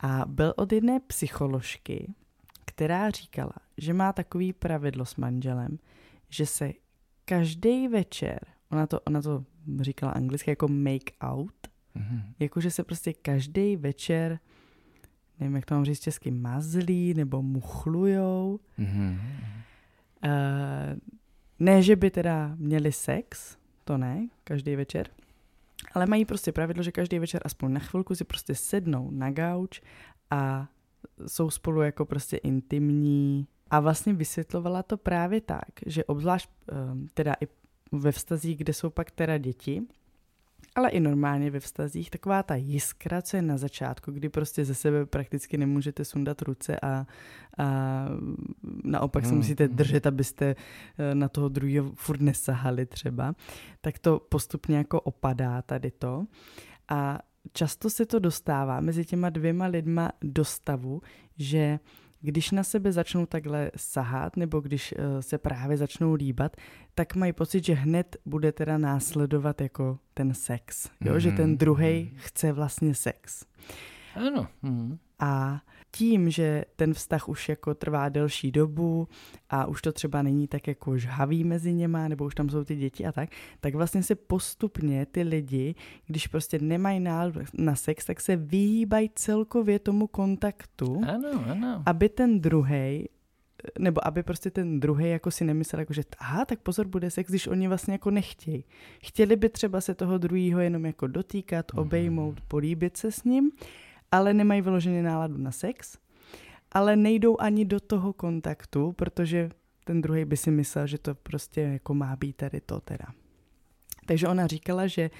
A 0.00 0.24
byl 0.26 0.54
od 0.56 0.72
jedné 0.72 1.00
psycholožky, 1.00 2.14
která 2.64 3.10
říkala, 3.10 3.52
že 3.78 3.92
má 3.92 4.12
takový 4.12 4.52
pravidlo 4.52 5.04
s 5.04 5.16
manželem, 5.16 5.78
že 6.28 6.46
se 6.46 6.72
každý 7.24 7.88
večer, 7.88 8.38
ona 8.70 8.86
to, 8.86 9.00
ona 9.00 9.22
to 9.22 9.44
říkala 9.80 10.12
anglicky 10.12 10.50
jako 10.50 10.68
make 10.68 11.12
out, 11.20 11.68
mm-hmm. 11.96 12.22
jakože 12.38 12.70
se 12.70 12.84
prostě 12.84 13.12
každý 13.12 13.76
večer 13.76 14.38
nevím, 15.40 15.56
jak 15.56 15.66
to 15.66 15.74
mám 15.74 15.84
říct 15.84 16.00
česky, 16.00 16.30
mazlí 16.30 17.14
nebo 17.14 17.42
muchlujou. 17.42 18.60
Mm-hmm. 18.78 19.18
Uh, 20.24 20.98
ne, 21.58 21.82
že 21.82 21.96
by 21.96 22.10
teda 22.10 22.54
měli 22.56 22.92
sex, 22.92 23.56
to 23.84 23.98
ne, 23.98 24.28
každý 24.44 24.76
večer, 24.76 25.08
ale 25.94 26.06
mají 26.06 26.24
prostě 26.24 26.52
pravidlo, 26.52 26.82
že 26.82 26.92
každý 26.92 27.18
večer 27.18 27.42
aspoň 27.44 27.72
na 27.72 27.80
chvilku 27.80 28.14
si 28.14 28.24
prostě 28.24 28.54
sednou 28.54 29.10
na 29.10 29.30
gauč 29.30 29.80
a 30.30 30.68
jsou 31.26 31.50
spolu 31.50 31.82
jako 31.82 32.04
prostě 32.04 32.36
intimní. 32.36 33.46
A 33.70 33.80
vlastně 33.80 34.12
vysvětlovala 34.12 34.82
to 34.82 34.96
právě 34.96 35.40
tak, 35.40 35.68
že 35.86 36.04
obzvlášť 36.04 36.50
um, 36.92 37.08
teda 37.14 37.34
i 37.40 37.48
ve 37.92 38.12
vztazích, 38.12 38.58
kde 38.58 38.72
jsou 38.72 38.90
pak 38.90 39.10
teda 39.10 39.38
děti, 39.38 39.82
ale 40.76 40.90
i 40.90 41.00
normálně 41.00 41.50
ve 41.50 41.60
vztazích, 41.60 42.10
taková 42.10 42.42
ta 42.42 42.54
jiskra, 42.54 43.22
co 43.22 43.36
je 43.36 43.42
na 43.42 43.56
začátku, 43.56 44.12
kdy 44.12 44.28
prostě 44.28 44.64
ze 44.64 44.74
sebe 44.74 45.06
prakticky 45.06 45.58
nemůžete 45.58 46.04
sundat 46.04 46.42
ruce 46.42 46.80
a, 46.80 47.06
a 47.58 48.06
naopak 48.84 49.22
hmm. 49.22 49.30
se 49.30 49.36
musíte 49.36 49.68
držet, 49.68 50.06
abyste 50.06 50.46
eh, 50.98 51.14
na 51.14 51.28
toho 51.28 51.48
druhého 51.48 51.92
furt 51.94 52.20
nesahali 52.20 52.86
třeba, 52.86 53.34
tak 53.80 53.98
to 53.98 54.20
postupně 54.28 54.76
jako 54.76 55.00
opadá 55.00 55.62
tady 55.62 55.90
to. 55.90 56.26
A 56.88 57.18
často 57.52 57.90
se 57.90 58.06
to 58.06 58.18
dostává 58.18 58.80
mezi 58.80 59.04
těma 59.04 59.30
dvěma 59.30 59.66
lidma 59.66 60.12
do 60.22 60.44
stavu, 60.44 61.02
že 61.38 61.78
když 62.26 62.50
na 62.50 62.62
sebe 62.62 62.92
začnou 62.92 63.26
takhle 63.26 63.70
sahat, 63.76 64.36
nebo 64.36 64.60
když 64.60 64.94
uh, 64.98 65.20
se 65.20 65.38
právě 65.38 65.76
začnou 65.76 66.14
líbat, 66.14 66.56
tak 66.94 67.14
mají 67.14 67.32
pocit, 67.32 67.64
že 67.64 67.74
hned 67.74 68.16
bude 68.24 68.52
teda 68.52 68.78
následovat 68.78 69.60
jako 69.60 69.98
ten 70.14 70.34
sex. 70.34 70.90
Jo? 71.00 71.12
Mm-hmm. 71.12 71.16
Že 71.16 71.30
ten 71.30 71.48
mhm, 71.50 71.58
druhý 71.58 71.84
mm-hmm. 71.84 72.10
chce 72.16 72.52
vlastně 72.52 72.94
sex. 72.94 73.44
Ano. 74.16 74.46
Mm-hmm. 74.64 74.98
A 75.18 75.60
tím, 75.90 76.30
že 76.30 76.64
ten 76.76 76.94
vztah 76.94 77.28
už 77.28 77.48
jako 77.48 77.74
trvá 77.74 78.08
delší 78.08 78.52
dobu 78.52 79.08
a 79.50 79.66
už 79.66 79.82
to 79.82 79.92
třeba 79.92 80.22
není 80.22 80.48
tak 80.48 80.68
jako 80.68 80.98
žhavý 80.98 81.44
mezi 81.44 81.72
něma, 81.72 82.08
nebo 82.08 82.24
už 82.24 82.34
tam 82.34 82.48
jsou 82.48 82.64
ty 82.64 82.76
děti 82.76 83.06
a 83.06 83.12
tak, 83.12 83.30
tak 83.60 83.74
vlastně 83.74 84.02
se 84.02 84.14
postupně 84.14 85.06
ty 85.06 85.22
lidi, 85.22 85.74
když 86.06 86.26
prostě 86.26 86.58
nemají 86.58 87.00
náladu 87.00 87.40
na 87.54 87.74
sex, 87.74 88.04
tak 88.04 88.20
se 88.20 88.36
vyhýbají 88.36 89.10
celkově 89.14 89.78
tomu 89.78 90.06
kontaktu, 90.06 91.00
ano, 91.08 91.44
ano. 91.50 91.82
aby 91.86 92.08
ten 92.08 92.40
druhý 92.40 93.08
nebo 93.78 94.06
aby 94.06 94.22
prostě 94.22 94.50
ten 94.50 94.80
druhý 94.80 95.10
jako 95.10 95.30
si 95.30 95.44
nemyslel, 95.44 95.80
jako, 95.80 95.92
že 95.92 96.02
aha, 96.18 96.44
tak 96.44 96.60
pozor, 96.60 96.86
bude 96.86 97.10
sex, 97.10 97.30
když 97.30 97.46
oni 97.46 97.68
vlastně 97.68 97.94
jako 97.94 98.10
nechtějí. 98.10 98.64
Chtěli 99.02 99.36
by 99.36 99.48
třeba 99.48 99.80
se 99.80 99.94
toho 99.94 100.18
druhého 100.18 100.60
jenom 100.60 100.86
jako 100.86 101.06
dotýkat, 101.06 101.72
mhm. 101.72 101.82
obejmout, 101.82 102.40
políbit 102.40 102.96
se 102.96 103.12
s 103.12 103.24
ním, 103.24 103.50
ale 104.12 104.34
nemají 104.34 104.62
vyloženě 104.62 105.02
náladu 105.02 105.38
na 105.38 105.52
sex, 105.52 105.98
ale 106.72 106.96
nejdou 106.96 107.40
ani 107.40 107.64
do 107.64 107.80
toho 107.80 108.12
kontaktu, 108.12 108.92
protože 108.92 109.50
ten 109.84 110.00
druhý 110.00 110.24
by 110.24 110.36
si 110.36 110.50
myslel, 110.50 110.86
že 110.86 110.98
to 110.98 111.14
prostě 111.14 111.60
jako 111.60 111.94
má 111.94 112.16
být 112.16 112.36
tady 112.36 112.60
to 112.60 112.80
teda. 112.80 113.06
Takže 114.06 114.28
ona 114.28 114.46
říkala, 114.46 114.86
že 114.86 115.10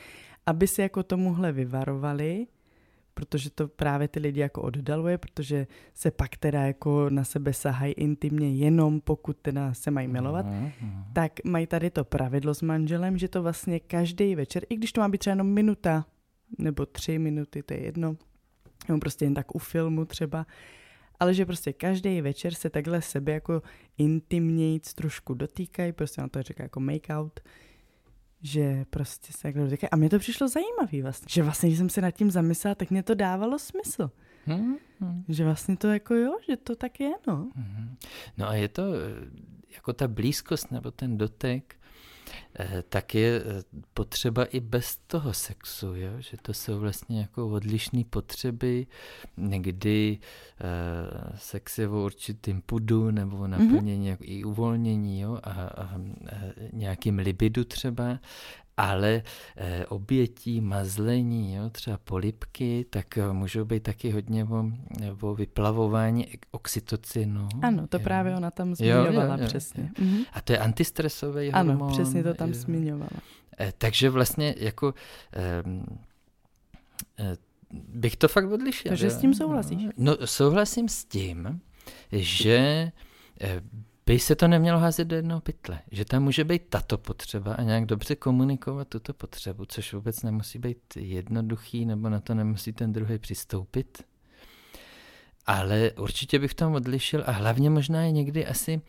aby 0.46 0.66
se 0.66 0.82
jako 0.82 1.02
tomuhle 1.02 1.52
vyvarovali, 1.52 2.46
protože 3.14 3.50
to 3.50 3.68
právě 3.68 4.08
ty 4.08 4.20
lidi 4.20 4.40
jako 4.40 4.62
oddaluje, 4.62 5.18
protože 5.18 5.66
se 5.94 6.10
pak 6.10 6.36
teda 6.36 6.62
jako 6.62 7.10
na 7.10 7.24
sebe 7.24 7.52
sahají 7.52 7.92
intimně 7.92 8.54
jenom 8.54 9.00
pokud 9.00 9.36
teda 9.36 9.74
se 9.74 9.90
mají 9.90 10.08
milovat, 10.08 10.46
mm-hmm. 10.46 11.04
tak 11.12 11.32
mají 11.44 11.66
tady 11.66 11.90
to 11.90 12.04
pravidlo 12.04 12.54
s 12.54 12.62
manželem, 12.62 13.18
že 13.18 13.28
to 13.28 13.42
vlastně 13.42 13.80
každý 13.80 14.34
večer, 14.34 14.66
i 14.68 14.76
když 14.76 14.92
to 14.92 15.00
má 15.00 15.08
být 15.08 15.18
třeba 15.18 15.32
jenom 15.32 15.46
minuta 15.46 16.06
nebo 16.58 16.86
tři 16.86 17.18
minuty, 17.18 17.62
to 17.62 17.74
je 17.74 17.82
jedno, 17.82 18.16
nebo 18.88 19.00
prostě 19.00 19.24
jen 19.24 19.34
tak 19.34 19.54
u 19.54 19.58
filmu 19.58 20.04
třeba, 20.04 20.46
ale 21.20 21.34
že 21.34 21.46
prostě 21.46 21.72
každý 21.72 22.20
večer 22.20 22.54
se 22.54 22.70
takhle 22.70 23.02
sebe 23.02 23.32
jako 23.32 23.62
intimnějíc 23.98 24.94
trošku 24.94 25.34
dotýkají, 25.34 25.92
prostě 25.92 26.20
na 26.20 26.28
to 26.28 26.42
říká 26.42 26.62
jako 26.62 26.80
make 26.80 27.14
out, 27.14 27.40
že 28.42 28.84
prostě 28.90 29.32
se 29.32 29.42
takhle 29.42 29.64
dotýkají. 29.64 29.90
A 29.90 29.96
mně 29.96 30.10
to 30.10 30.18
přišlo 30.18 30.48
zajímavý 30.48 31.02
vlastně, 31.02 31.26
že 31.30 31.42
vlastně, 31.42 31.68
když 31.68 31.78
jsem 31.78 31.88
se 31.88 32.00
nad 32.00 32.10
tím 32.10 32.30
zamyslela, 32.30 32.74
tak 32.74 32.90
mě 32.90 33.02
to 33.02 33.14
dávalo 33.14 33.58
smysl. 33.58 34.10
Hmm, 34.46 34.76
hmm. 35.00 35.24
Že 35.28 35.44
vlastně 35.44 35.76
to 35.76 35.88
jako 35.88 36.14
jo, 36.14 36.36
že 36.48 36.56
to 36.56 36.76
tak 36.76 37.00
je, 37.00 37.12
no. 37.26 37.50
Hmm. 37.54 37.96
No 38.38 38.48
a 38.48 38.54
je 38.54 38.68
to 38.68 38.82
eh, 38.82 39.30
jako 39.74 39.92
ta 39.92 40.08
blízkost 40.08 40.70
nebo 40.70 40.90
ten 40.90 41.18
dotek, 41.18 41.76
tak 42.88 43.14
je 43.14 43.36
eh, 43.36 43.62
potřeba 43.94 44.44
i 44.44 44.60
bez 44.60 44.96
toho 45.06 45.32
sexu, 45.32 45.94
jo? 45.94 46.10
že 46.18 46.36
to 46.42 46.54
jsou 46.54 46.78
vlastně 46.78 47.20
jako 47.20 47.48
odlišné 47.48 48.02
potřeby, 48.10 48.86
někdy 49.36 50.18
uh, 50.60 51.36
sex 51.36 51.78
je 51.78 51.88
o 51.88 52.04
určitým 52.04 52.62
pudu 52.66 53.10
nebo 53.10 53.46
naplnění 53.46 54.12
mm-hmm. 54.12 54.18
i 54.20 54.44
uvolnění 54.44 55.20
jo? 55.20 55.38
A, 55.42 55.50
a, 55.50 55.82
a 55.82 56.00
nějakým 56.72 57.18
libidu 57.18 57.64
třeba 57.64 58.18
ale 58.76 59.22
e, 59.56 59.86
obětí, 59.86 60.60
mazlení, 60.60 61.54
jo, 61.54 61.70
třeba 61.70 61.98
polipky, 62.04 62.86
tak 62.90 63.18
eh, 63.18 63.32
můžou 63.32 63.64
být 63.64 63.82
taky 63.82 64.10
hodně 64.10 64.44
o, 64.44 64.64
o 65.20 65.34
vyplavování 65.34 66.26
oxytocinu. 66.50 67.48
Ano, 67.62 67.86
to 67.86 67.96
jo. 67.96 68.02
právě 68.04 68.36
ona 68.36 68.50
tam 68.50 68.74
zmiňovala, 68.74 69.12
jo, 69.12 69.30
jo, 69.30 69.38
jo, 69.40 69.46
přesně. 69.46 69.82
Jo. 69.82 70.04
Mhm. 70.06 70.24
A 70.32 70.40
to 70.40 70.52
je 70.52 70.58
antistresový 70.58 71.52
ano, 71.52 71.72
hormon. 71.72 71.88
Ano, 71.88 72.02
přesně 72.02 72.22
to 72.22 72.34
tam 72.34 72.48
jo. 72.48 72.54
zmiňovala. 72.54 73.20
E, 73.60 73.72
takže 73.78 74.10
vlastně 74.10 74.54
jako... 74.58 74.94
E, 75.32 75.62
e, 77.24 77.36
bych 77.72 78.16
to 78.16 78.28
fakt 78.28 78.50
odlišil. 78.50 78.88
Takže 78.88 79.10
s 79.10 79.18
tím 79.18 79.34
souhlasíš? 79.34 79.82
No, 79.96 80.16
souhlasím 80.24 80.88
s 80.88 81.04
tím, 81.04 81.60
že 82.12 82.92
by 84.06 84.18
se 84.18 84.36
to 84.36 84.48
nemělo 84.48 84.78
házet 84.78 85.04
do 85.04 85.16
jednoho 85.16 85.40
pytle. 85.40 85.80
Že 85.90 86.04
tam 86.04 86.22
může 86.22 86.44
být 86.44 86.62
tato 86.68 86.98
potřeba 86.98 87.54
a 87.54 87.62
nějak 87.62 87.86
dobře 87.86 88.16
komunikovat 88.16 88.88
tuto 88.88 89.14
potřebu, 89.14 89.64
což 89.64 89.92
vůbec 89.92 90.22
nemusí 90.22 90.58
být 90.58 90.78
jednoduchý, 90.96 91.86
nebo 91.86 92.08
na 92.08 92.20
to 92.20 92.34
nemusí 92.34 92.72
ten 92.72 92.92
druhý 92.92 93.18
přistoupit. 93.18 94.02
Ale 95.46 95.90
určitě 95.98 96.38
bych 96.38 96.54
tom 96.54 96.74
odlišil 96.74 97.24
a 97.26 97.30
hlavně 97.30 97.70
možná 97.70 98.02
je 98.02 98.12
někdy 98.12 98.46
asi 98.46 98.80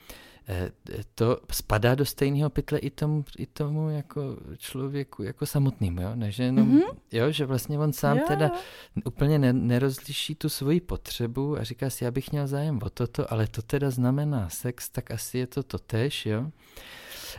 Eh, 0.50 0.72
to 1.16 1.40
spadá 1.52 1.96
do 1.96 2.06
stejného 2.06 2.50
pytle 2.50 2.80
i 2.80 2.90
tomu, 2.90 3.26
i 3.38 3.46
tomu 3.46 3.90
jako 3.90 4.38
člověku, 4.58 5.24
jako 5.24 5.46
samotným, 5.46 5.98
jo? 5.98 6.12
Než 6.16 6.40
jenom, 6.40 6.72
mm-hmm. 6.72 6.98
jo, 7.12 7.32
že 7.32 7.46
vlastně 7.46 7.80
on 7.80 7.94
sám 7.94 8.18
jo, 8.18 8.24
teda 8.28 8.52
úplně 9.06 9.40
ne, 9.40 9.54
nerozliší 9.54 10.36
tu 10.36 10.50
svoji 10.50 10.82
potřebu 10.82 11.58
a 11.58 11.64
říká 11.64 11.90
si, 11.90 12.04
já 12.04 12.12
bych 12.12 12.32
měl 12.32 12.48
zájem 12.48 12.80
o 12.84 12.90
toto, 12.90 13.34
ale 13.34 13.48
to 13.48 13.62
teda 13.62 13.90
znamená 13.90 14.50
sex, 14.50 14.90
tak 14.90 15.12
asi 15.12 15.38
je 15.38 15.48
to 15.48 15.64
totéž, 15.64 16.26
jo? 16.26 16.52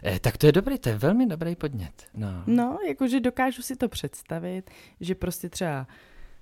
Eh, 0.04 0.20
tak 0.20 0.36
to 0.36 0.46
je 0.46 0.52
dobrý, 0.52 0.78
to 0.78 0.88
je 0.88 0.98
velmi 0.98 1.26
dobrý 1.26 1.56
podnět. 1.56 2.06
No, 2.14 2.42
no 2.46 2.78
jakože 2.88 3.20
dokážu 3.20 3.62
si 3.62 3.76
to 3.76 3.88
představit, 3.88 4.70
že 5.00 5.14
prostě 5.14 5.48
třeba 5.48 5.86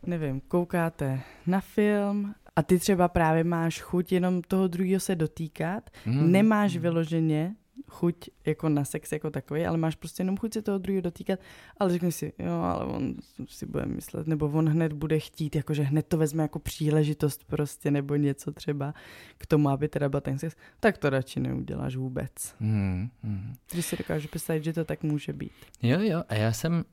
nevím, 0.07 0.41
koukáte 0.41 1.21
na 1.47 1.61
film 1.61 2.35
a 2.57 2.63
ty 2.63 2.79
třeba 2.79 3.09
právě 3.09 3.45
máš 3.45 3.81
chuť 3.81 4.13
jenom 4.13 4.43
toho 4.43 4.69
druhého 4.69 5.01
se 5.01 5.17
dotýkat, 5.17 5.91
mm. 6.07 6.33
nemáš 6.33 6.77
vyloženě 6.77 7.55
chuť 7.89 8.31
jako 8.47 8.69
na 8.69 8.85
sex 8.85 9.13
jako 9.13 9.31
takový, 9.31 9.67
ale 9.67 9.79
máš 9.79 9.95
prostě 9.95 10.21
jenom 10.21 10.37
chuť 10.37 10.53
se 10.53 10.63
toho 10.63 10.79
druhého 10.79 11.03
dotýkat, 11.03 11.41
ale 11.77 11.93
řekni 11.93 12.13
si, 12.13 12.33
jo, 12.39 12.53
ale 12.53 12.85
on 12.85 13.15
si 13.49 13.67
bude 13.67 13.87
myslet, 13.87 14.27
nebo 14.27 14.47
on 14.47 14.69
hned 14.69 14.93
bude 14.93 15.19
chtít, 15.19 15.57
jakože 15.57 15.83
hned 15.83 16.07
to 16.07 16.19
vezme 16.19 16.43
jako 16.43 16.59
příležitost 16.59 17.45
prostě, 17.45 17.91
nebo 17.91 18.17
něco 18.17 18.53
třeba 18.53 18.95
k 19.39 19.47
tomu, 19.47 19.69
aby 19.69 19.89
teda 19.89 20.09
byl 20.09 20.21
ten 20.21 20.39
sex, 20.39 20.57
tak 20.81 20.99
to 20.99 21.11
radši 21.11 21.41
neuděláš 21.41 21.97
vůbec. 21.97 22.33
Mm, 22.61 23.09
mm. 23.23 23.55
Když 23.73 23.87
si 23.87 23.97
dokážu 23.97 24.29
představit, 24.29 24.65
že 24.65 24.73
to 24.73 24.85
tak 24.85 25.03
může 25.03 25.33
být. 25.33 25.53
Jo, 25.83 26.01
jo, 26.01 26.23
a 26.29 26.35
já 26.35 26.53
jsem 26.53 26.85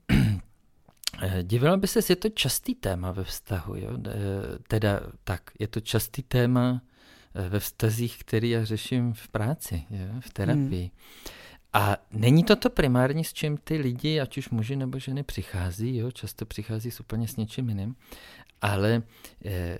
divila 1.42 1.78
by 1.78 1.88
se, 1.88 2.00
je 2.10 2.16
to 2.16 2.30
častý 2.30 2.76
téma 2.76 3.12
ve 3.12 3.24
vztahu, 3.24 3.76
jo? 3.76 3.98
teda 4.68 5.00
tak, 5.24 5.52
je 5.60 5.68
to 5.68 5.80
častý 5.80 6.24
téma 6.24 6.82
eh, 7.36 7.50
ve 7.50 7.60
vztazích, 7.60 8.18
který 8.20 8.50
já 8.50 8.66
řeším 8.66 9.14
v 9.14 9.28
práci, 9.28 9.84
jo? 9.90 10.14
v 10.20 10.30
terapii. 10.30 10.82
Hmm. 10.82 11.34
A 11.74 11.98
není 12.12 12.44
to 12.44 12.56
to 12.56 12.70
primární, 12.70 13.24
s 13.24 13.34
čím 13.34 13.58
ty 13.58 13.78
lidi, 13.78 14.20
ať 14.20 14.38
už 14.38 14.50
muži 14.50 14.76
nebo 14.76 15.00
ženy, 15.00 15.24
přichází, 15.24 15.98
jo? 15.98 16.12
často 16.12 16.46
přichází 16.46 16.92
s 16.92 17.00
úplně 17.00 17.28
s 17.28 17.36
něčím 17.36 17.70
jiným, 17.70 17.96
ale 18.62 19.04
eh, 19.46 19.78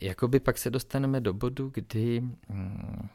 jakoby 0.00 0.40
pak 0.40 0.58
se 0.58 0.70
dostaneme 0.70 1.20
do 1.20 1.34
bodu, 1.34 1.70
kdy 1.74 2.20
hm, 2.48 3.08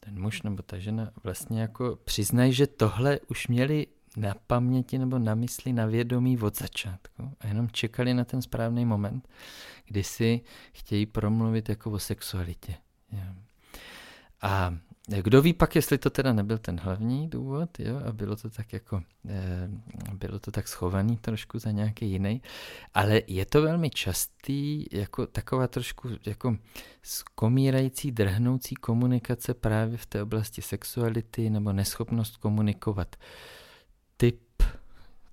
ten 0.00 0.20
muž 0.20 0.42
nebo 0.42 0.62
ta 0.62 0.78
žena 0.78 1.10
vlastně 1.24 1.60
jako 1.60 1.98
přiznají, 2.04 2.52
že 2.52 2.66
tohle 2.66 3.20
už 3.28 3.48
měli 3.48 3.86
na 4.16 4.34
paměti 4.46 4.98
nebo 4.98 5.18
na 5.18 5.34
mysli, 5.34 5.72
na 5.72 5.86
vědomí 5.86 6.38
od 6.38 6.58
začátku 6.58 7.32
a 7.40 7.46
jenom 7.46 7.68
čekali 7.70 8.14
na 8.14 8.24
ten 8.24 8.42
správný 8.42 8.84
moment, 8.84 9.28
kdy 9.86 10.04
si 10.04 10.40
chtějí 10.72 11.06
promluvit 11.06 11.68
jako 11.68 11.90
o 11.90 11.98
sexualitě. 11.98 12.74
A 14.42 14.74
kdo 15.22 15.42
ví 15.42 15.52
pak, 15.52 15.76
jestli 15.76 15.98
to 15.98 16.10
teda 16.10 16.32
nebyl 16.32 16.58
ten 16.58 16.80
hlavní 16.80 17.28
důvod, 17.28 17.80
jo, 17.80 18.00
a 18.06 18.12
bylo 18.12 18.36
to 18.36 18.50
tak 18.50 18.72
jako, 18.72 19.02
e, 19.28 19.68
bylo 20.14 20.38
to 20.38 20.50
tak 20.50 20.68
schovaný 20.68 21.16
trošku 21.16 21.58
za 21.58 21.70
nějaký 21.70 22.10
jiný, 22.10 22.42
ale 22.94 23.22
je 23.26 23.46
to 23.46 23.62
velmi 23.62 23.90
častý, 23.90 24.86
jako 24.92 25.26
taková 25.26 25.66
trošku 25.66 26.08
jako 26.26 26.56
skomírající, 27.02 28.12
drhnoucí 28.12 28.74
komunikace 28.74 29.54
právě 29.54 29.96
v 29.96 30.06
té 30.06 30.22
oblasti 30.22 30.62
sexuality 30.62 31.50
nebo 31.50 31.72
neschopnost 31.72 32.36
komunikovat 32.36 33.16
typ 34.20 34.62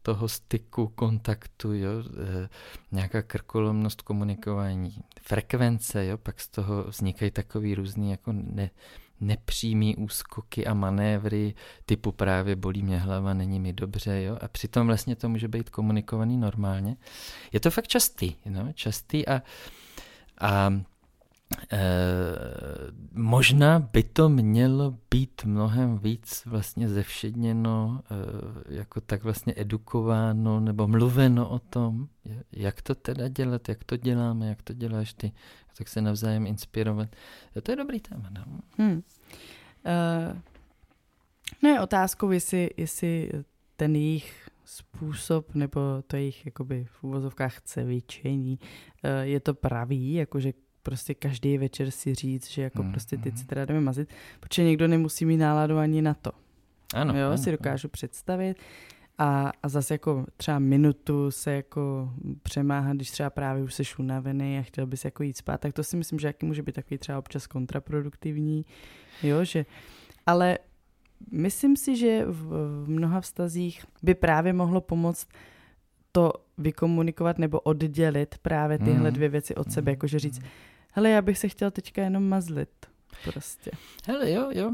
toho 0.01 0.27
styku, 0.27 0.87
kontaktu, 0.87 1.73
jo, 1.73 1.89
e, 1.99 2.49
nějaká 2.91 3.21
krkolomnost 3.21 4.01
komunikování, 4.01 4.95
frekvence, 5.21 6.05
jo, 6.05 6.17
pak 6.17 6.39
z 6.39 6.47
toho 6.47 6.83
vznikají 6.83 7.31
takový 7.31 7.75
různý 7.75 8.11
jako 8.11 8.31
ne, 8.31 8.69
nepřímý 9.21 9.95
úskoky 9.95 10.65
a 10.65 10.73
manévry 10.73 11.53
typu 11.85 12.11
právě 12.11 12.55
bolí 12.55 12.83
mě 12.83 12.97
hlava, 12.97 13.33
není 13.33 13.59
mi 13.59 13.73
dobře, 13.73 14.23
jo, 14.23 14.37
a 14.41 14.47
přitom 14.47 14.87
vlastně 14.87 15.15
to 15.15 15.29
může 15.29 15.47
být 15.47 15.69
komunikovaný 15.69 16.37
normálně. 16.37 16.95
Je 17.51 17.59
to 17.59 17.71
fakt 17.71 17.87
častý, 17.87 18.35
no, 18.45 18.73
častý 18.73 19.27
a, 19.27 19.41
a 20.41 20.81
Eh, 21.71 21.77
možná 23.13 23.79
by 23.79 24.03
to 24.03 24.29
mělo 24.29 24.97
být 25.11 25.45
mnohem 25.45 25.97
víc 25.97 26.45
vlastně 26.45 26.89
zevšedněno, 26.89 28.01
e, 28.11 28.75
jako 28.75 29.01
tak 29.01 29.23
vlastně 29.23 29.53
edukováno 29.57 30.59
nebo 30.59 30.87
mluveno 30.87 31.49
o 31.49 31.59
tom, 31.59 32.07
jak 32.51 32.81
to 32.81 32.95
teda 32.95 33.27
dělat, 33.27 33.69
jak 33.69 33.83
to 33.83 33.97
děláme, 33.97 34.47
jak 34.47 34.61
to 34.61 34.73
děláš 34.73 35.13
ty, 35.13 35.31
tak 35.77 35.87
se 35.87 36.01
navzájem 36.01 36.47
inspirovat. 36.47 37.09
To 37.63 37.71
je 37.71 37.75
dobrý 37.75 37.99
téma. 37.99 38.29
No, 38.29 38.59
hmm. 38.77 38.93
uh, 38.93 40.37
no 41.63 41.69
je 41.69 41.81
otázkou, 41.81 42.31
jestli, 42.31 42.69
jestli 42.77 43.31
ten 43.75 43.95
jejich 43.95 44.49
způsob 44.65 45.55
nebo 45.55 45.79
to 46.07 46.15
jejich 46.15 46.45
jakoby 46.45 46.87
v 47.01 47.03
cvičení 47.63 48.59
je 49.21 49.39
to 49.39 49.53
pravý, 49.53 50.13
jakože 50.13 50.53
prostě 50.87 51.13
každý 51.13 51.57
večer 51.57 51.91
si 51.91 52.15
říct, 52.15 52.49
že 52.49 52.61
jako 52.61 52.83
mm, 52.83 52.91
prostě 52.91 53.17
teď 53.17 53.33
mm. 53.33 53.37
si 53.37 53.45
teda 53.45 53.65
jdeme 53.65 53.81
mazit, 53.81 54.09
protože 54.39 54.63
někdo 54.63 54.87
nemusí 54.87 55.25
mít 55.25 55.37
náladu 55.37 55.77
ani 55.77 56.01
na 56.01 56.13
to. 56.13 56.31
Ano, 56.93 57.17
jo, 57.19 57.27
ano, 57.27 57.37
si 57.37 57.51
dokážu 57.51 57.85
ano. 57.87 57.91
představit. 57.91 58.57
A, 59.17 59.51
a 59.63 59.69
zase 59.69 59.93
jako 59.93 60.25
třeba 60.37 60.59
minutu 60.59 61.31
se 61.31 61.51
jako 61.51 62.13
přemáhat, 62.43 62.95
když 62.95 63.11
třeba 63.11 63.29
právě 63.29 63.63
už 63.63 63.73
jsi 63.73 63.83
unavený 63.99 64.57
a 64.57 64.61
chtěl 64.61 64.87
bys 64.87 65.05
jako 65.05 65.23
jít 65.23 65.37
spát, 65.37 65.61
tak 65.61 65.73
to 65.73 65.83
si 65.83 65.97
myslím, 65.97 66.19
že 66.19 66.27
jaký 66.27 66.45
může 66.45 66.63
být 66.63 66.75
takový 66.75 66.97
třeba 66.97 67.17
občas 67.19 67.47
kontraproduktivní, 67.47 68.65
jo, 69.23 69.43
že, 69.43 69.65
ale 70.25 70.57
myslím 71.31 71.75
si, 71.75 71.95
že 71.95 72.25
v, 72.25 72.43
v 72.85 72.89
mnoha 72.89 73.21
vztazích 73.21 73.85
by 74.03 74.15
právě 74.15 74.53
mohlo 74.53 74.81
pomoct 74.81 75.27
to 76.11 76.33
vykomunikovat 76.57 77.37
nebo 77.37 77.59
oddělit 77.59 78.35
právě 78.41 78.77
tyhle 78.77 79.09
mm. 79.09 79.15
dvě 79.15 79.29
věci 79.29 79.55
od 79.55 79.71
sebe, 79.71 79.91
jakože 79.91 80.19
říct, 80.19 80.41
hele, 80.97 81.09
já 81.09 81.21
bych 81.21 81.37
se 81.37 81.47
chtěl 81.49 81.71
teďka 81.71 82.01
jenom 82.01 82.29
mazlit. 82.29 82.69
Prostě. 83.23 83.71
Hele, 84.07 84.31
jo, 84.31 84.49
jo. 84.53 84.71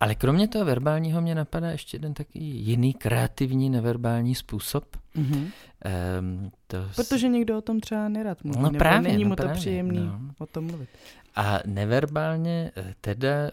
ale 0.00 0.14
kromě 0.14 0.48
toho 0.48 0.64
verbálního 0.64 1.20
mě 1.20 1.34
napadá 1.34 1.70
ještě 1.70 1.96
jeden 1.96 2.14
taky 2.14 2.38
jiný 2.38 2.94
kreativní 2.94 3.70
neverbální 3.70 4.34
způsob. 4.34 4.96
Mhm. 5.14 5.50
Um, 6.20 6.50
to 6.66 6.76
Protože 6.96 7.28
někdo 7.28 7.58
o 7.58 7.60
tom 7.60 7.80
třeba 7.80 8.08
nerad 8.08 8.44
mluví, 8.44 8.58
No 8.62 8.66
nebo 8.70 8.78
právě, 8.78 9.10
není 9.12 9.24
no 9.24 9.28
mu 9.28 9.36
to 9.36 9.42
právě, 9.42 9.60
příjemný 9.60 9.98
no. 9.98 10.20
o 10.38 10.46
tom 10.46 10.64
mluvit. 10.64 10.88
A 11.36 11.58
neverbálně 11.66 12.70
eh, 12.76 12.94
teda 13.00 13.30
eh, 13.30 13.52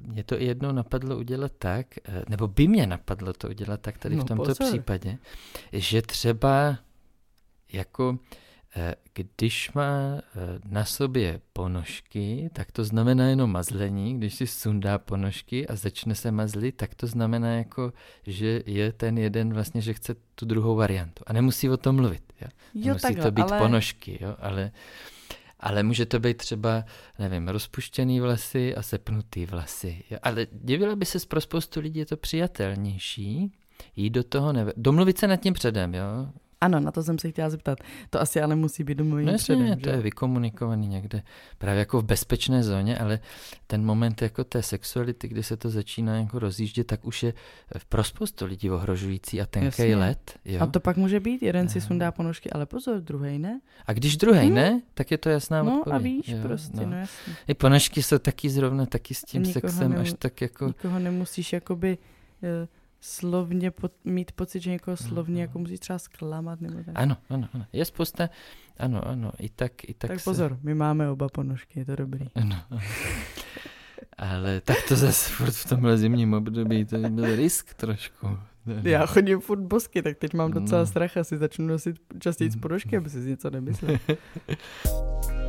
mě 0.00 0.24
to 0.24 0.40
i 0.40 0.44
jednou 0.44 0.72
napadlo 0.72 1.16
udělat 1.16 1.52
tak, 1.58 1.86
eh, 2.04 2.24
nebo 2.28 2.48
by 2.48 2.68
mě 2.68 2.86
napadlo 2.86 3.32
to 3.32 3.48
udělat 3.48 3.80
tak 3.80 3.98
tady 3.98 4.16
No 4.16 4.24
v 4.24 4.26
tomto 4.26 4.44
pozor. 4.44 4.66
případě, 4.66 5.18
že 5.72 6.02
třeba 6.02 6.78
jako 7.72 8.18
eh, 8.32 8.49
když 9.14 9.72
má 9.72 9.92
eh, 10.18 10.22
na 10.68 10.84
sobě 10.84 11.40
ponožky, 11.52 12.50
tak 12.52 12.72
to 12.72 12.84
znamená 12.84 13.26
jenom 13.26 13.52
mazlení. 13.52 14.18
Když 14.18 14.34
si 14.34 14.46
sundá 14.46 14.98
ponožky 14.98 15.68
a 15.68 15.76
začne 15.76 16.14
se 16.14 16.30
mazlit, 16.30 16.76
tak 16.76 16.94
to 16.94 17.06
znamená 17.06 17.48
jako, 17.48 17.92
že 18.26 18.62
je 18.66 18.92
ten 18.92 19.18
jeden 19.18 19.54
vlastně, 19.54 19.80
že 19.80 19.94
chce 19.94 20.14
tu 20.34 20.46
druhou 20.46 20.76
variantu. 20.76 21.24
A 21.26 21.32
nemusí 21.32 21.70
o 21.70 21.76
tom 21.76 21.96
mluvit. 21.96 22.22
Jo? 22.40 22.48
Jo, 22.74 22.86
Nemusí 22.86 23.02
takhle, 23.02 23.24
to 23.24 23.30
být 23.30 23.50
ale... 23.50 23.58
ponožky, 23.58 24.18
jo? 24.20 24.36
Ale, 24.38 24.72
ale 25.60 25.82
může 25.82 26.06
to 26.06 26.20
být 26.20 26.36
třeba, 26.36 26.84
nevím, 27.18 27.48
rozpuštěný 27.48 28.20
vlasy 28.20 28.76
a 28.76 28.82
sepnutý 28.82 29.46
vlasy. 29.46 30.02
Jo? 30.10 30.18
Ale 30.22 30.46
divila 30.52 30.96
by 30.96 31.04
se 31.04 31.18
pro 31.28 31.40
spoustu 31.40 31.80
lidí, 31.80 31.98
je 31.98 32.06
to 32.06 32.16
přijatelnější 32.16 33.52
jít 33.96 34.10
do 34.10 34.24
toho, 34.24 34.52
neve... 34.52 34.72
domluvit 34.76 35.18
se 35.18 35.26
nad 35.26 35.36
tím 35.36 35.54
předem, 35.54 35.94
jo? 35.94 36.28
Ano, 36.60 36.80
na 36.80 36.90
to 36.90 37.02
jsem 37.02 37.18
se 37.18 37.30
chtěla 37.30 37.50
zeptat. 37.50 37.78
To 38.10 38.20
asi 38.20 38.40
ale 38.40 38.56
musí 38.56 38.84
být 38.84 38.94
domluvení 38.98 39.26
No 39.32 39.38
předem, 39.38 39.66
jasně, 39.66 39.82
to 39.82 39.90
je 39.90 39.96
vykomunikovaný 40.00 40.86
někde 40.88 41.22
právě 41.58 41.78
jako 41.78 42.00
v 42.00 42.04
bezpečné 42.04 42.62
zóně, 42.62 42.98
ale 42.98 43.18
ten 43.66 43.84
moment 43.84 44.22
jako 44.22 44.44
té 44.44 44.62
sexuality, 44.62 45.28
kdy 45.28 45.42
se 45.42 45.56
to 45.56 45.70
začíná 45.70 46.16
jako 46.16 46.38
rozjíždět, 46.38 46.86
tak 46.86 47.04
už 47.04 47.22
je 47.22 47.34
pro 47.88 48.04
spoustu 48.04 48.44
lidí 48.46 48.70
ohrožující 48.70 49.40
a 49.40 49.46
tenký 49.46 49.66
Jasně. 49.66 49.96
let. 49.96 50.38
Jo? 50.44 50.60
A 50.62 50.66
to 50.66 50.80
pak 50.80 50.96
může 50.96 51.20
být, 51.20 51.42
jeden 51.42 51.68
si 51.68 51.78
Aha. 51.78 51.86
sundá 51.86 52.12
ponožky, 52.12 52.50
ale 52.50 52.66
pozor, 52.66 53.00
druhý 53.00 53.38
ne. 53.38 53.60
a 53.86 53.92
když 53.92 54.16
druhý 54.16 54.50
Hm. 54.50 54.54
ne, 54.54 54.80
tak 54.94 55.10
je 55.10 55.18
to 55.18 55.28
jasná 55.28 55.62
No 55.62 55.78
odpověď. 55.78 56.00
a 56.00 56.02
víš 56.02 56.28
jo? 56.28 56.38
prostě, 56.42 56.86
no, 56.86 56.96
jasně. 56.96 57.32
I 57.48 57.54
ponožky 57.54 58.02
jsou 58.02 58.18
taky 58.18 58.50
zrovna 58.50 58.86
taky 58.86 59.14
s 59.14 59.22
tím 59.22 59.42
Nikoho 59.42 59.52
sexem 59.72 59.92
nemu- 59.92 60.00
až 60.00 60.12
tak 60.18 60.40
jako... 60.40 60.66
Nikoho 60.66 60.98
nemusíš 60.98 61.52
jakoby 61.52 61.98
eh, 62.42 62.68
slovně 63.00 63.70
pot, 63.70 63.92
mít 64.04 64.32
pocit, 64.32 64.60
že 64.60 64.70
někoho 64.70 64.96
slovně 64.96 65.42
jako 65.42 65.58
musíš 65.58 65.80
třeba 65.80 65.98
zklamat 65.98 66.60
nebo 66.60 66.76
tak. 66.76 66.94
Ano, 66.94 67.16
ano, 67.30 67.48
ano. 67.54 67.66
Je 67.72 67.84
spousta, 67.84 68.30
ano, 68.78 69.08
ano, 69.08 69.32
i 69.38 69.48
tak, 69.48 69.72
i 69.88 69.94
tak, 69.94 70.10
tak 70.10 70.20
se- 70.20 70.24
pozor, 70.24 70.58
my 70.62 70.74
máme 70.74 71.10
oba 71.10 71.28
ponožky, 71.28 71.78
je 71.80 71.84
to 71.84 71.96
dobrý. 71.96 72.26
Ano, 72.34 72.56
ano. 72.70 72.80
Ale 74.18 74.60
tak 74.60 74.76
to 74.88 74.96
zase 74.96 75.30
furt 75.32 75.50
v 75.54 75.68
tomhle 75.68 75.98
zimním 75.98 76.34
období, 76.34 76.84
to 76.84 76.98
byl 76.98 77.36
risk 77.36 77.74
trošku. 77.74 78.38
Já 78.82 79.06
chodím 79.06 79.40
furt 79.40 79.60
bosky, 79.60 80.02
tak 80.02 80.16
teď 80.18 80.34
mám 80.34 80.50
docela 80.50 80.80
No. 80.80 80.86
strach, 80.86 81.16
asi 81.16 81.36
začnu 81.38 81.66
nosit 81.66 81.96
častěji 82.18 82.50
ponožky, 82.50 82.96
aby 82.96 83.10
si 83.10 83.18
něco 83.18 83.50
nemyslel. 83.50 83.96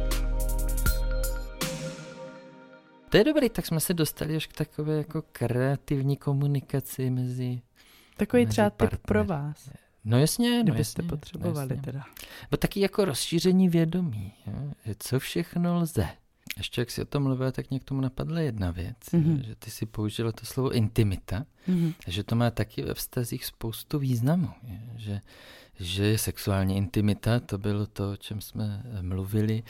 To 3.12 3.18
je 3.18 3.24
dobrý, 3.24 3.50
tak 3.50 3.66
jsme 3.66 3.80
se 3.80 3.94
dostali 3.94 4.36
až 4.36 4.48
k 4.48 4.54
takové 4.54 4.98
jako 4.98 5.24
kreativní 5.32 6.18
komunikaci 6.18 7.10
mezi... 7.10 7.62
Takový 8.18 8.42
Mezi 8.46 8.52
třeba 8.52 8.70
tip 8.70 8.78
partnery. 8.78 9.02
pro 9.08 9.24
vás, 9.26 9.70
No 10.06 10.20
jasně, 10.20 10.58
no 10.58 10.64
kdybyste 10.64 11.02
jasně, 11.02 11.10
potřebovali 11.10 11.70
no 11.70 11.76
jasně. 11.76 11.82
teda. 11.92 12.04
Bo 12.52 12.58
taky 12.58 12.80
jako 12.80 13.06
rozšíření 13.06 13.70
vědomí, 13.70 14.34
jo? 14.48 14.54
co 15.00 15.20
všechno 15.20 15.78
lze. 15.78 16.08
Ještě 16.58 16.82
jak 16.82 16.92
si 16.92 17.02
o 17.02 17.06
tom 17.06 17.24
mluvila, 17.24 17.52
tak 17.52 17.70
mě 17.70 17.80
k 17.80 17.84
tomu 17.84 18.02
napadla 18.02 18.40
jedna 18.40 18.72
věc, 18.72 18.98
Mhm. 19.14 19.44
že 19.44 19.56
ty 19.56 19.72
si 19.72 19.86
použila 19.86 20.32
to 20.32 20.46
slovo 20.46 20.72
intimita, 20.72 21.46
Mhm. 21.68 21.94
že 22.08 22.24
to 22.24 22.36
má 22.36 22.52
taky 22.52 22.82
ve 22.84 22.94
vztazích 22.94 23.46
spoustu 23.46 24.00
významu, 24.00 24.50
je, 24.64 24.82
že, 24.98 25.22
že 25.80 26.18
sexuální 26.18 26.78
intimita, 26.78 27.40
to 27.40 27.58
bylo 27.58 27.86
to, 27.86 28.12
o 28.12 28.16
čem 28.18 28.42
jsme 28.42 28.84
eh, 28.86 29.02
mluvili, 29.02 29.64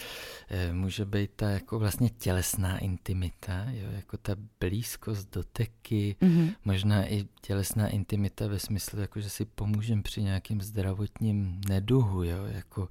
eh, 0.49 0.73
může 0.73 1.05
být 1.05 1.31
ta 1.35 1.49
jako 1.49 1.79
vlastně 1.79 2.09
tělesná 2.09 2.77
intimita, 2.77 3.65
jo, 3.69 3.87
jako 3.91 4.17
ta 4.17 4.35
blízkost, 4.59 5.33
doteky, 5.33 6.15
Mhm. 6.21 6.49
možná 6.65 7.05
i 7.07 7.25
tělesná 7.41 7.87
intimita 7.87 8.47
ve 8.47 8.59
smyslu, 8.59 8.99
jako 8.99 9.21
že 9.21 9.29
si 9.29 9.45
pomůžem 9.45 10.03
při 10.03 10.21
nějakým 10.23 10.61
zdravotním 10.61 11.61
neduhu, 11.69 12.23
jo, 12.23 12.45
jako 12.45 12.89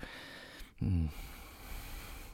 hm, 0.81 1.09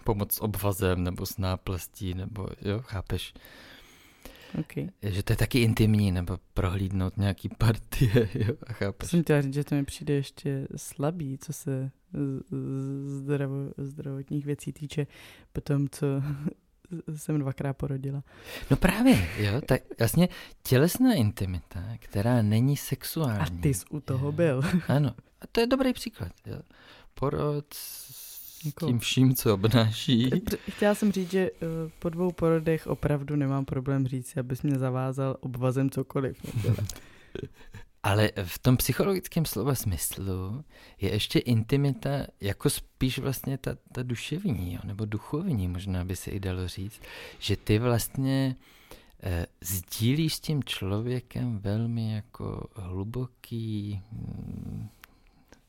pomoc 0.07 0.33
s 0.35 0.42
obvazem 0.42 1.05
nebo 1.05 1.27
s 1.27 1.38
náplastí, 1.38 2.14
nebo 2.14 2.49
jo, 2.62 2.81
chápeš, 2.83 3.35
Okay. 4.61 4.88
že 5.03 5.23
to 5.23 5.33
je 5.33 5.37
taky 5.37 5.59
intimní, 5.61 6.12
nebo 6.12 6.38
prohlídnout 6.55 7.16
nějaký 7.16 7.49
partie, 7.49 8.29
jo, 8.35 8.55
a 8.66 8.73
chápeš. 8.73 9.11
Jsem 9.11 9.23
chtěla 9.23 9.40
říct, 9.42 9.55
že 9.55 9.64
to 9.64 9.75
mi 9.75 9.85
přijde 9.85 10.14
ještě 10.14 10.69
slabý, 10.77 11.38
co 11.38 11.53
se 11.53 11.90
zdravo, 13.07 13.55
zdravotních 13.79 14.47
věcí 14.47 14.73
týče, 14.73 15.07
po 15.53 15.61
tom, 15.61 15.88
co 15.88 16.07
jsem 17.16 17.38
dvakrát 17.38 17.73
porodila. 17.73 18.23
No 18.71 18.77
právě, 18.77 19.29
jo, 19.38 19.61
tak 19.66 19.83
vlastně 19.99 20.29
tělesná 20.62 21.14
intimita, 21.14 21.83
která 21.99 22.42
není 22.42 22.73
A 22.73 22.77
sexuální. 22.77 23.59
ty 23.61 23.75
jsi 23.75 23.85
u 23.90 24.01
toho 24.01 24.27
jo. 24.27 24.33
byl. 24.33 24.62
Ano, 24.88 25.11
a 25.40 25.47
to 25.53 25.61
je 25.61 25.66
dobrý 25.66 25.92
příklad, 25.92 26.33
jo. 26.47 26.59
Porod 27.14 27.75
Jako- 28.64 28.87
tím 28.87 28.99
vším, 28.99 29.35
co 29.35 29.55
obnáší. 29.55 30.31
Chtěla 30.71 30.95
jsem 30.95 31.12
říct, 31.12 31.31
že 31.31 31.51
eh, 31.51 31.66
po 31.99 32.09
dvou 32.09 32.33
porodech 32.33 32.87
opravdu 32.87 33.37
nemám 33.37 33.64
problém 33.64 34.07
říct, 34.07 34.37
abys 34.37 34.62
mě 34.62 34.79
zavázal 34.79 35.37
obvazem 35.40 35.90
cokoliv. 35.90 36.37
Ale 38.03 38.31
v 38.45 38.59
tom 38.59 38.77
psychologickém 38.77 39.45
slova 39.45 39.75
smyslu 39.75 40.64
je 41.01 41.12
ještě 41.12 41.38
intimita 41.38 42.27
jako 42.40 42.71
spíš 42.71 43.19
vlastně 43.19 43.59
ta, 43.59 43.77
ta 43.92 44.03
duševní, 44.03 44.75
jo, 44.75 44.81
nebo 44.85 45.05
duchovní, 45.05 45.69
možná 45.69 46.05
by 46.05 46.16
se 46.16 46.31
i 46.31 46.40
dalo 46.40 46.69
říct, 46.69 47.01
že 47.38 47.57
ty 47.57 47.79
vlastně 47.79 48.57
eh, 49.23 49.47
sdílíš 49.61 50.35
s 50.35 50.40
tím 50.40 50.64
člověkem 50.64 51.59
velmi 51.59 52.12
jako 52.14 52.66
hluboký, 52.75 54.03
mm, 54.12 54.88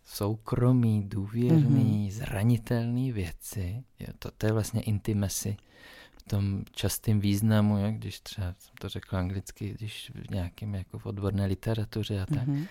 soukromý, 0.07 1.03
důvěrný, 1.09 2.09
mm-hmm. 2.09 2.11
zranitelný 2.11 3.11
věci. 3.11 3.83
Jo, 3.99 4.07
to, 4.19 4.31
to 4.31 4.45
je 4.45 4.51
vlastně 4.51 4.81
intimacy 4.81 5.57
v 6.17 6.23
tom 6.23 6.63
častém 6.71 7.19
významu, 7.19 7.77
jak 7.77 7.95
když 7.95 8.19
třeba, 8.19 8.55
jsem 8.59 8.73
to 8.81 8.89
řekl 8.89 9.17
anglicky, 9.17 9.73
když 9.73 10.11
v 10.15 10.29
nějakém 10.31 10.75
jako 10.75 10.99
v 10.99 11.05
odborné 11.05 11.45
literatuře 11.45 12.21
a 12.21 12.25
tak, 12.25 12.47
Mhm. 12.47 12.65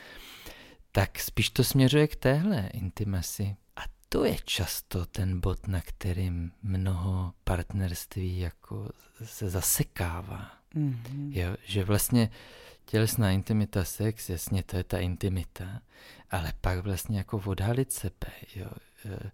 tak 0.93 1.19
spíš 1.19 1.51
to 1.51 1.65
směřuje 1.65 2.07
k 2.07 2.17
téhle 2.17 2.71
intimaci. 2.73 3.57
A 3.77 3.81
to 4.09 4.25
je 4.25 4.37
často 4.45 5.07
ten 5.07 5.41
bod, 5.41 5.69
na 5.69 5.81
kterým 5.81 6.53
mnoho 6.63 7.33
partnerství 7.45 8.39
jako 8.39 8.89
se 9.25 9.51
zasekává. 9.51 10.51
Mhm. 10.75 11.31
Jo, 11.35 11.57
že 11.65 11.85
vlastně 11.85 12.31
tělesná 12.87 13.31
intimita, 13.31 13.85
sex, 13.85 14.29
jasně, 14.31 14.63
to 14.63 14.77
je 14.77 14.85
ta 14.85 14.99
intimita, 14.99 15.81
ale 16.31 16.53
pak 16.61 16.79
vlastně 16.79 17.19
jako 17.19 17.43
odhalit 17.47 17.93
sebe, 17.93 18.31
jo. 18.57 18.67
eh, 19.05 19.31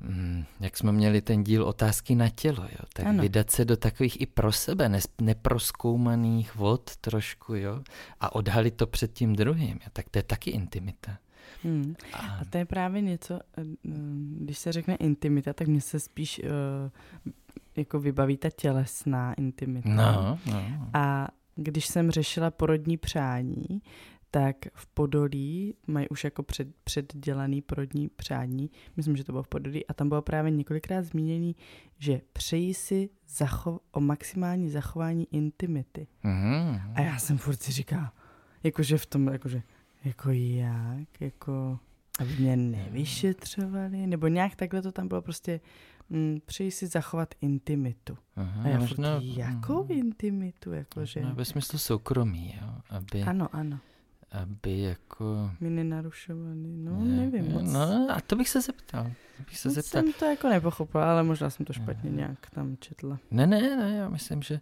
mm, 0.00 0.44
Jak 0.60 0.76
jsme 0.76 0.92
měli 0.92 1.22
ten 1.22 1.44
díl 1.44 1.64
otázky 1.64 2.14
na 2.14 2.28
tělo, 2.28 2.62
jo, 2.62 2.84
tak 2.94 3.06
Ano. 3.06 3.22
vydat 3.22 3.50
se 3.50 3.64
do 3.64 3.76
takových 3.76 4.20
i 4.20 4.26
pro 4.26 4.52
sebe 4.52 4.90
neproskoumaných 5.20 6.54
vod 6.54 6.96
trošku, 6.96 7.54
jo, 7.54 7.82
a 8.20 8.34
odhalit 8.34 8.74
to 8.76 8.86
před 8.86 9.12
tím 9.12 9.36
druhým, 9.36 9.72
jo, 9.82 9.88
tak 9.92 10.08
to 10.08 10.18
je 10.18 10.22
taky 10.22 10.50
intimita. 10.50 11.18
Hmm. 11.64 11.94
A, 12.12 12.18
A 12.18 12.44
to 12.50 12.58
je 12.58 12.64
právě 12.64 13.02
něco, 13.02 13.40
eh, 13.56 13.64
mm, 13.84 14.38
když 14.40 14.58
se 14.58 14.72
řekne 14.72 14.94
intimita, 14.96 15.52
tak 15.52 15.68
mně 15.68 15.80
se 15.80 16.00
spíš 16.00 16.40
uh, 16.44 17.30
jako 17.76 18.00
vybaví 18.00 18.36
ta 18.36 18.50
tělesná 18.50 19.34
intimita. 19.34 19.88
no, 19.88 20.38
no. 20.46 20.62
A 20.94 21.28
když 21.56 21.86
jsem 21.86 22.10
řešila 22.10 22.50
porodní 22.50 22.96
přání, 22.96 23.82
tak 24.30 24.56
v 24.74 24.86
Podolí 24.86 25.74
mají 25.86 26.08
už 26.08 26.24
jako 26.24 26.42
před, 26.42 26.68
předdělaný 26.84 27.62
porodní 27.62 28.08
přání, 28.08 28.70
myslím, 28.96 29.16
že 29.16 29.24
to 29.24 29.32
bylo 29.32 29.42
v 29.42 29.48
Podolí, 29.48 29.86
a 29.86 29.94
tam 29.94 30.08
bylo 30.08 30.22
právě 30.22 30.50
několikrát 30.50 31.02
zmíněný, 31.02 31.56
že 31.98 32.20
přeji 32.32 32.74
si 32.74 33.10
zacho- 33.28 33.80
o 33.92 34.00
maximální 34.00 34.70
zachování 34.70 35.26
intimity. 35.30 36.06
Mhm. 36.22 36.80
A 36.94 37.00
já 37.00 37.18
jsem 37.18 37.38
furt 37.38 37.62
si 37.62 37.72
říkala, 37.72 38.14
jakože 38.62 38.98
v 38.98 39.06
tom, 39.06 39.28
jakože, 39.28 39.62
jako 40.04 40.30
jak, 40.30 41.20
jako, 41.20 41.78
aby 42.18 42.36
mě 42.38 42.56
nevyšetřovali, 42.56 44.06
nebo 44.06 44.28
nějak 44.28 44.56
takhle 44.56 44.82
to 44.82 44.92
tam 44.92 45.08
bylo 45.08 45.22
prostě, 45.22 45.60
mm, 46.10 46.40
přeji 46.46 46.70
si 46.70 46.86
zachovat 46.86 47.34
intimitu. 47.40 48.16
Aha, 48.36 48.62
A 48.64 48.68
já 48.68 48.78
možná- 48.78 49.20
furt, 49.20 49.26
jakou 49.26 49.82
mhm. 49.84 49.92
intimitu, 49.92 50.72
jakože, 50.72 51.20
ve 51.20 51.44
smyslu 51.44 51.78
soukromí, 51.78 52.54
jo, 52.62 52.68
aby, 52.90 53.22
ano, 53.22 53.48
ano, 53.52 53.78
aby 54.32 54.80
jako... 54.80 55.50
mi 55.60 55.70
nenarušovali, 55.70 56.54
no 56.56 57.04
Ne, 57.04 57.16
nevím 57.16 57.52
moc. 57.52 57.72
No, 57.72 58.06
a 58.10 58.20
to 58.26 58.36
bych 58.36 58.48
se 58.48 58.60
zeptal. 58.60 59.10
Bych 59.38 59.58
se 59.58 59.70
zeptal. 59.70 60.02
jsem 60.02 60.12
to 60.12 60.24
jako 60.24 60.48
nepochopila, 60.48 61.12
ale 61.12 61.22
možná 61.22 61.50
jsem 61.50 61.66
to 61.66 61.72
špatně 61.72 62.10
Aha. 62.10 62.16
nějak 62.16 62.50
tam 62.50 62.76
četla. 62.80 63.18
Ne, 63.30 63.46
ne, 63.46 63.76
ne, 63.76 63.96
já 63.96 64.08
myslím, 64.08 64.42
že 64.42 64.60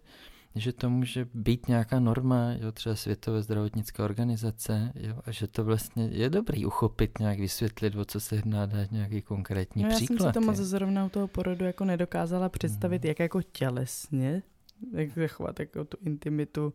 že 0.55 0.73
to 0.73 0.89
může 0.89 1.27
být 1.33 1.67
nějaká 1.67 1.99
norma, 1.99 2.51
jo, 2.59 2.71
třeba 2.71 2.95
Světové 2.95 3.41
zdravotnické 3.41 4.03
organizace, 4.03 4.91
jo, 4.95 5.15
a 5.25 5.31
že 5.31 5.47
to 5.47 5.63
vlastně 5.63 6.09
je 6.11 6.29
dobrý 6.29 6.65
uchopit, 6.65 7.19
nějak 7.19 7.39
vysvětlit, 7.39 7.95
o 7.95 8.05
co 8.05 8.19
se 8.19 8.35
jedná, 8.35 8.65
dát 8.65 8.91
nějaký 8.91 9.21
konkrétní 9.21 9.83
no, 9.83 9.89
příklad. 9.89 10.19
Já 10.19 10.23
jsem 10.23 10.29
si 10.29 10.33
to 10.33 10.51
moc 10.51 10.55
zrovna 10.55 11.05
u 11.05 11.09
toho 11.09 11.27
porodu 11.27 11.65
jako 11.65 11.85
nedokázala 11.85 12.49
představit, 12.49 13.03
hmm. 13.03 13.09
jak 13.09 13.19
jako 13.19 13.41
tělesně, 13.41 14.43
jak 14.91 15.09
zachovat 15.09 15.59
jako 15.59 15.85
tu 15.85 15.97
intimitu 16.05 16.73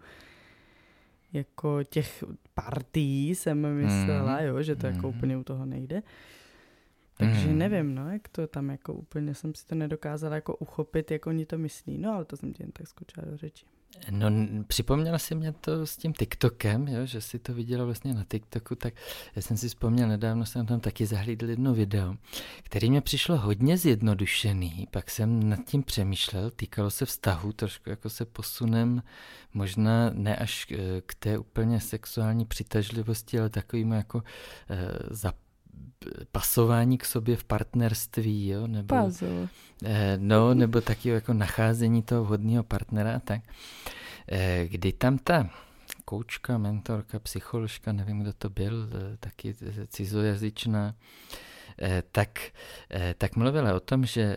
jako 1.33 1.85
těch 1.85 2.25
partí 2.55 3.35
jsem 3.35 3.75
myslela, 3.75 4.41
mm. 4.41 4.47
jo, 4.47 4.63
že 4.63 4.77
to 4.77 4.87
mm. 4.87 4.95
jako 4.95 5.09
hmm. 5.09 5.17
úplně 5.17 5.37
u 5.37 5.45
toho 5.45 5.67
nejde. 5.67 6.03
Takže 7.17 7.49
mm. 7.49 7.59
nevím, 7.59 7.95
no, 7.95 8.13
jak 8.13 8.29
to 8.29 8.47
tam 8.47 8.71
jako 8.71 8.95
úplně 8.95 9.35
jsem 9.35 9.55
si 9.55 9.67
to 9.67 9.75
nedokázala 9.75 10.35
jako 10.35 10.57
uchopit, 10.57 11.11
jak 11.11 11.27
oni 11.27 11.47
to 11.47 11.59
myslí, 11.59 11.99
no 11.99 12.13
ale 12.13 12.25
to 12.25 12.37
jsem 12.37 12.53
ti 12.53 12.63
jen 12.63 12.73
tak 12.73 12.89
skočila 12.89 13.27
do 13.31 13.37
řeči. 13.37 13.67
No, 14.11 14.31
připomněla 14.67 15.19
si 15.19 15.35
mě 15.35 15.53
to 15.53 15.87
s 15.87 15.97
tím 15.97 16.13
TikTokem, 16.13 16.89
jo, 16.89 17.07
že 17.07 17.21
si 17.21 17.39
to 17.39 17.55
viděla 17.55 17.85
vlastně 17.85 18.15
na 18.15 18.25
TikToku, 18.25 18.75
tak 18.75 18.95
já 19.37 19.43
jsem 19.43 19.57
si 19.57 19.69
vzpomněl, 19.69 20.09
nedávno 20.09 20.47
jsem 20.47 20.67
tam 20.67 20.81
taky 20.81 21.07
zahlídl 21.07 21.51
jedno 21.51 21.75
video, 21.75 22.15
který 22.63 22.91
mě 22.91 23.01
přišlo 23.01 23.37
hodně 23.39 23.79
zjednodušený, 23.79 24.89
pak 24.91 25.11
jsem 25.11 25.49
nad 25.49 25.65
tím 25.65 25.83
přemýšlel, 25.83 26.51
týkalo 26.51 26.91
se 26.91 27.07
vztahu, 27.07 27.53
trošku 27.53 27.91
jako 27.91 28.11
se 28.11 28.25
posunem, 28.25 29.03
možná 29.55 30.11
ne 30.11 30.37
až 30.37 30.73
k 31.07 31.15
té 31.15 31.39
úplně 31.39 31.81
sexuální 31.81 32.45
přitažlivosti, 32.45 33.41
ale 33.41 33.51
takovým 33.51 33.93
jako 33.93 34.23
eh, 34.71 34.99
zap 35.11 35.37
pasování 36.33 36.99
k 36.99 37.05
sobě 37.05 37.37
v 37.37 37.45
partnerství, 37.45 38.49
jo? 38.49 38.67
Nebo, 38.67 38.87
eh, 39.85 40.17
no, 40.21 40.55
nebo 40.55 40.81
taky 40.81 41.09
jako 41.09 41.33
nacházení 41.33 42.03
toho 42.03 42.25
vhodného 42.25 42.65
partnera, 42.65 43.19
tak 43.19 43.41
eh, 44.29 44.67
kdy 44.69 44.93
tam 44.93 45.19
ta 45.19 45.51
koučka, 46.05 46.59
mentorka, 46.59 47.19
psycholožka, 47.19 47.93
nevím, 47.93 48.21
kdo 48.21 48.33
to 48.33 48.51
byl, 48.51 48.89
eh, 48.93 49.17
taky 49.21 49.55
cizojazyčná, 49.89 50.95
eh, 51.79 52.03
tak, 52.13 52.41
eh, 52.91 53.15
tak 53.19 53.37
mluvila 53.37 53.75
o 53.75 53.81
tom, 53.81 54.07
že 54.07 54.37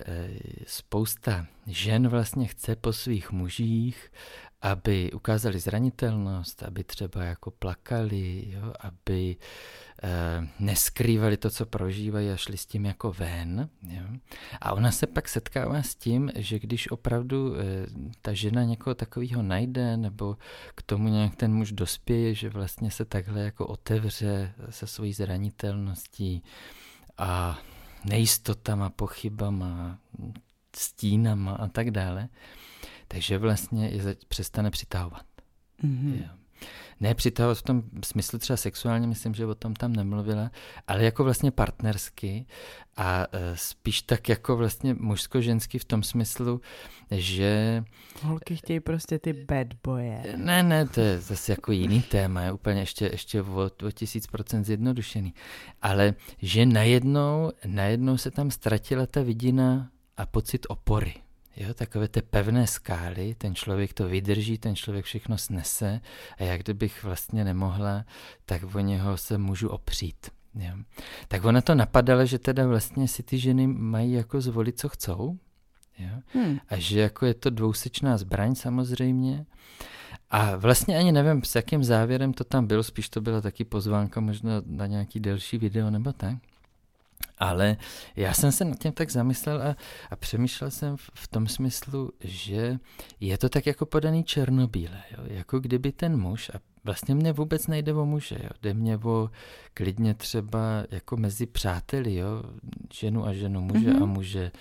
spousta 0.68 1.46
žen 1.68 2.08
vlastně 2.08 2.48
chce 2.48 2.76
po 2.76 2.94
svých 2.94 3.32
mužích, 3.32 4.12
aby 4.62 5.12
ukázali 5.12 5.60
zranitelnost, 5.60 6.64
aby 6.64 6.84
třeba 6.84 7.24
jako 7.24 7.52
plakali, 7.52 8.44
jo, 8.50 8.74
aby 8.80 9.38
Eh, 10.04 10.48
neskrývali 10.60 11.38
to, 11.38 11.50
co 11.50 11.66
prožívají 11.66 12.30
a 12.30 12.36
šli 12.38 12.58
s 12.58 12.66
tím 12.66 12.86
jako 12.86 13.12
ven. 13.12 13.70
Jo? 13.88 14.04
A 14.62 14.74
ona 14.74 14.92
se 14.92 15.08
pak 15.08 15.30
setkává 15.30 15.84
s 15.84 15.96
tím, 15.96 16.32
že 16.36 16.60
když 16.60 16.92
opravdu 16.92 17.56
eh, 17.56 17.64
ta 18.22 18.34
žena 18.34 18.64
někoho 18.64 18.96
takového 18.96 19.42
najde, 19.42 19.98
nebo 19.98 20.38
k 20.76 20.82
tomu 20.82 21.08
nějak 21.08 21.36
ten 21.36 21.54
muž 21.54 21.72
dospěje, 21.72 22.34
že 22.34 22.50
vlastně 22.50 22.92
se 22.92 23.06
takhle 23.06 23.42
jako 23.42 23.68
otevře 23.68 24.54
se 24.70 24.88
svojí 24.88 25.14
zranitelností 25.14 26.44
a 27.18 27.60
nejistotama, 28.06 28.90
pochybama, 28.90 30.00
stínama 30.76 31.52
a 31.52 31.68
tak 31.68 31.92
dále, 31.92 32.30
takže 33.08 33.38
vlastně 33.38 33.88
je 33.88 34.16
přestane 34.28 34.72
přitahovat. 34.72 35.26
Mm-hmm. 35.84 36.22
Jo 36.22 36.38
ne 37.00 37.16
přitahovat 37.16 37.58
v 37.58 37.62
tom 37.62 37.84
smyslu 38.04 38.40
třeba 38.40 38.58
sexuálně, 38.58 39.08
myslím, 39.08 39.34
že 39.34 39.46
o 39.46 39.56
tom 39.56 39.74
tam 39.74 39.94
nemluvila, 39.94 40.52
ale 40.88 41.04
jako 41.04 41.24
vlastně 41.24 41.52
partnersky 41.52 42.46
a 42.98 43.28
e, 43.32 43.58
spíš 43.58 44.02
tak 44.02 44.30
jako 44.30 44.58
vlastně 44.58 44.94
mužsko-ženský 44.94 45.80
v 45.80 45.86
tom 45.86 46.04
smyslu, 46.04 46.62
že... 47.12 47.84
Holky 48.22 48.56
chtějí 48.56 48.80
prostě 48.80 49.20
ty 49.20 49.34
bad 49.34 49.68
boye. 49.84 50.24
Ne, 50.36 50.64
ne, 50.64 50.88
to 50.88 51.02
je 51.02 51.20
zase 51.20 51.52
jako 51.52 51.72
jiný 51.72 52.02
téma, 52.02 52.42
je 52.42 52.52
úplně 52.52 52.80
ještě, 52.80 53.06
ještě 53.06 53.42
o, 53.42 53.72
o 53.88 53.92
tisíc 53.92 54.28
procent 54.28 54.64
zjednodušený. 54.64 55.34
Ale 55.82 56.14
že 56.42 56.66
najednou, 56.66 57.52
najednou 57.66 58.18
se 58.18 58.32
tam 58.32 58.52
ztratila 58.52 59.06
ta 59.06 59.22
vidina 59.22 59.90
a 60.18 60.26
pocit 60.26 60.66
opory. 60.70 61.14
Jo, 61.60 61.74
takové 61.74 62.08
ty 62.08 62.22
pevné 62.22 62.68
skály, 62.68 63.36
ten 63.38 63.56
člověk 63.56 63.94
to 63.94 64.08
vydrží, 64.08 64.58
ten 64.58 64.76
člověk 64.76 65.06
všechno 65.06 65.38
snese 65.38 66.02
a 66.38 66.44
jak 66.44 66.62
kdybych 66.64 67.04
vlastně 67.04 67.44
nemohla, 67.44 68.06
tak 68.46 68.76
o 68.76 68.80
něho 68.80 69.18
se 69.18 69.38
můžu 69.38 69.70
opřít. 69.70 70.28
Jo. 70.56 70.72
Tak 71.28 71.46
ona 71.46 71.62
to 71.62 71.76
napadala, 71.76 72.26
že 72.26 72.40
teda 72.40 72.68
vlastně 72.68 73.08
si 73.08 73.24
ty 73.24 73.38
ženy 73.38 73.68
mají 73.68 74.14
jako 74.14 74.42
zvolit, 74.42 74.80
co 74.80 74.90
chcou. 74.90 75.38
Jo. 76.00 76.10
Hmm. 76.34 76.60
A 76.70 76.78
že 76.78 77.00
jako 77.00 77.26
je 77.26 77.34
to 77.34 77.50
dvousečná 77.50 78.18
zbraň 78.18 78.56
samozřejmě. 78.56 79.46
A 80.30 80.56
vlastně 80.56 80.98
ani 80.98 81.12
nevím, 81.12 81.44
s 81.44 81.56
jakým 81.56 81.84
závěrem 81.84 82.34
to 82.34 82.44
tam 82.44 82.68
bylo, 82.68 82.84
spíš 82.84 83.10
to 83.10 83.22
byla 83.22 83.42
taky 83.42 83.66
pozvánka 83.66 84.20
možná 84.20 84.52
na 84.66 84.88
nějaký 84.88 85.20
delší 85.20 85.58
video 85.58 85.90
nebo 85.90 86.14
tak. 86.14 86.38
Ale 87.38 87.78
já 88.16 88.34
jsem 88.34 88.52
se 88.52 88.66
nad 88.66 88.80
tím 88.80 88.92
tak 88.92 89.12
zamyslel 89.12 89.62
a, 89.62 89.76
a 90.10 90.16
přemýšlel 90.16 90.72
jsem 90.72 90.98
v, 90.98 91.10
v 91.14 91.28
tom 91.28 91.48
smyslu, 91.48 92.12
že 92.20 92.80
je 93.20 93.38
to 93.38 93.50
tak 93.50 93.66
jako 93.66 93.86
podaný 93.86 94.24
černobíle, 94.24 95.04
jo? 95.12 95.24
jako 95.28 95.60
kdyby 95.60 95.92
ten 95.92 96.18
muž, 96.18 96.52
a 96.54 96.60
vlastně 96.84 97.16
mě 97.16 97.34
vůbec 97.34 97.68
nejde 97.68 97.94
o 97.94 98.06
muže, 98.06 98.38
jo? 98.44 98.50
jde 98.62 98.74
mě 98.74 98.98
o 98.98 99.30
klidně 99.74 100.14
třeba 100.14 100.84
jako 100.92 101.18
mezi 101.18 101.46
přáteli, 101.46 102.16
jo? 102.16 102.44
ženu 102.94 103.26
a 103.26 103.34
ženu, 103.34 103.62
muže 103.62 103.90
mm-hmm. 103.90 104.04
a 104.04 104.06
muže, 104.06 104.52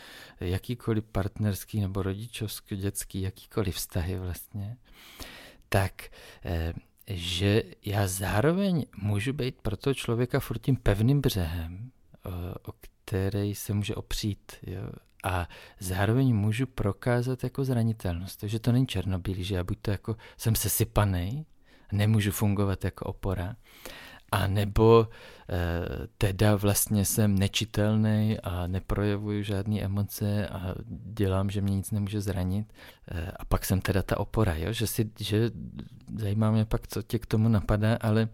jakýkoliv 0.40 1.04
partnerský 1.04 1.80
nebo 1.80 2.02
rodičovský, 2.02 2.76
dětský, 2.76 3.20
jakýkoliv 3.20 3.74
vztahy 3.74 4.18
vlastně, 4.18 4.76
tak 5.68 5.92
eh, 6.44 6.72
že 7.08 7.62
já 7.84 8.06
zároveň 8.06 8.86
můžu 8.96 9.32
být 9.32 9.62
pro 9.62 9.76
toho 9.76 9.94
člověka 9.94 10.40
furt 10.40 10.58
tím 10.58 10.76
pevným 10.76 11.20
břehem, 11.20 11.90
o 12.68 12.72
který 13.04 13.54
se 13.54 13.74
může 13.74 13.94
opřít. 13.94 14.52
Jo? 14.62 14.82
A 15.24 15.48
zároveň 15.80 16.34
můžu 16.34 16.66
prokázat 16.66 17.44
jako 17.44 17.64
zranitelnost. 17.64 18.40
Takže 18.40 18.58
to 18.58 18.72
není 18.72 18.86
černobílý, 18.86 19.44
že 19.44 19.54
já 19.54 19.64
buď 19.64 19.78
to 19.82 19.90
jako 19.90 20.16
jsem 20.36 20.54
sesypaný, 20.54 21.46
nemůžu 21.92 22.30
fungovat 22.30 22.84
jako 22.84 23.04
opora, 23.04 23.56
a 24.32 24.46
nebo 24.46 25.08
e, 25.50 26.06
teda 26.18 26.56
vlastně 26.56 27.04
jsem 27.04 27.38
nečitelný 27.38 28.38
a 28.42 28.66
neprojevuju 28.66 29.42
žádné 29.42 29.80
emoce 29.80 30.48
a 30.48 30.74
dělám, 30.88 31.50
že 31.50 31.60
mě 31.60 31.76
nic 31.76 31.90
nemůže 31.90 32.20
zranit. 32.20 32.72
E, 33.08 33.30
a 33.30 33.44
pak 33.44 33.64
jsem 33.64 33.80
teda 33.80 34.02
ta 34.02 34.20
opora, 34.20 34.54
jo? 34.56 34.72
Že, 34.72 34.86
si, 34.86 35.10
že 35.20 35.50
zajímá 36.16 36.50
mě 36.50 36.64
pak, 36.64 36.86
co 36.86 37.02
tě 37.02 37.18
k 37.18 37.26
tomu 37.26 37.48
napadá, 37.48 37.98
ale 38.00 38.28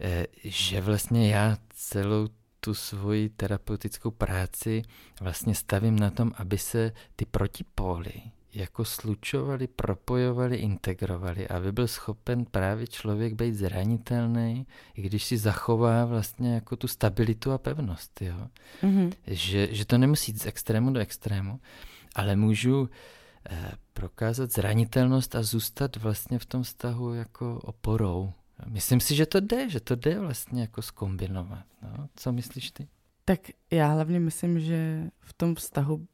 e, 0.00 0.26
že 0.44 0.80
vlastně 0.80 1.30
já 1.30 1.56
celou 1.68 2.28
tu 2.60 2.74
svoji 2.74 3.28
terapeutickou 3.28 4.10
práci 4.10 4.82
vlastně 5.20 5.54
stavím 5.54 5.98
na 5.98 6.10
tom, 6.10 6.32
aby 6.36 6.58
se 6.58 6.92
ty 7.16 7.24
protipóly 7.24 8.12
jako 8.54 8.84
slučovali, 8.84 9.66
propojovali, 9.66 10.56
integrovali, 10.56 11.48
aby 11.48 11.72
byl 11.72 11.88
schopen 11.88 12.44
právě 12.44 12.86
člověk 12.86 13.34
být 13.34 13.54
zranitelný, 13.54 14.66
i 14.94 15.02
když 15.02 15.24
si 15.24 15.38
zachová 15.38 16.04
vlastně 16.04 16.54
jako 16.54 16.76
tu 16.76 16.88
stabilitu 16.88 17.52
a 17.52 17.58
pevnost. 17.58 18.22
Jo? 18.22 18.48
Mm-hmm. 18.82 19.12
Že, 19.26 19.68
že 19.74 19.84
to 19.84 19.98
nemusí 19.98 20.32
jít 20.32 20.42
z 20.42 20.46
extrému 20.46 20.90
do 20.90 21.00
extrému, 21.00 21.60
ale 22.14 22.36
můžu 22.36 22.90
eh, 23.50 23.72
prokázat 23.92 24.52
zranitelnost 24.52 25.34
a 25.34 25.42
zůstat 25.42 25.96
vlastně 25.96 26.38
v 26.38 26.46
tom 26.46 26.62
vztahu 26.62 27.14
jako 27.14 27.60
oporou. 27.62 28.32
Myslím 28.66 29.00
si, 29.00 29.14
že 29.14 29.26
to 29.26 29.40
jde, 29.40 29.70
že 29.70 29.80
to 29.80 29.94
jde 29.94 30.20
vlastně 30.20 30.60
jako 30.60 30.82
skombinovat. 30.82 31.64
No, 31.82 32.08
co 32.16 32.32
myslíš 32.32 32.70
ty? 32.70 32.88
Tak 33.24 33.40
já 33.70 33.92
hlavně 33.92 34.20
myslím, 34.20 34.60
že 34.60 35.10
v 35.20 35.32
tom 35.32 35.54
vztahu 35.54 36.06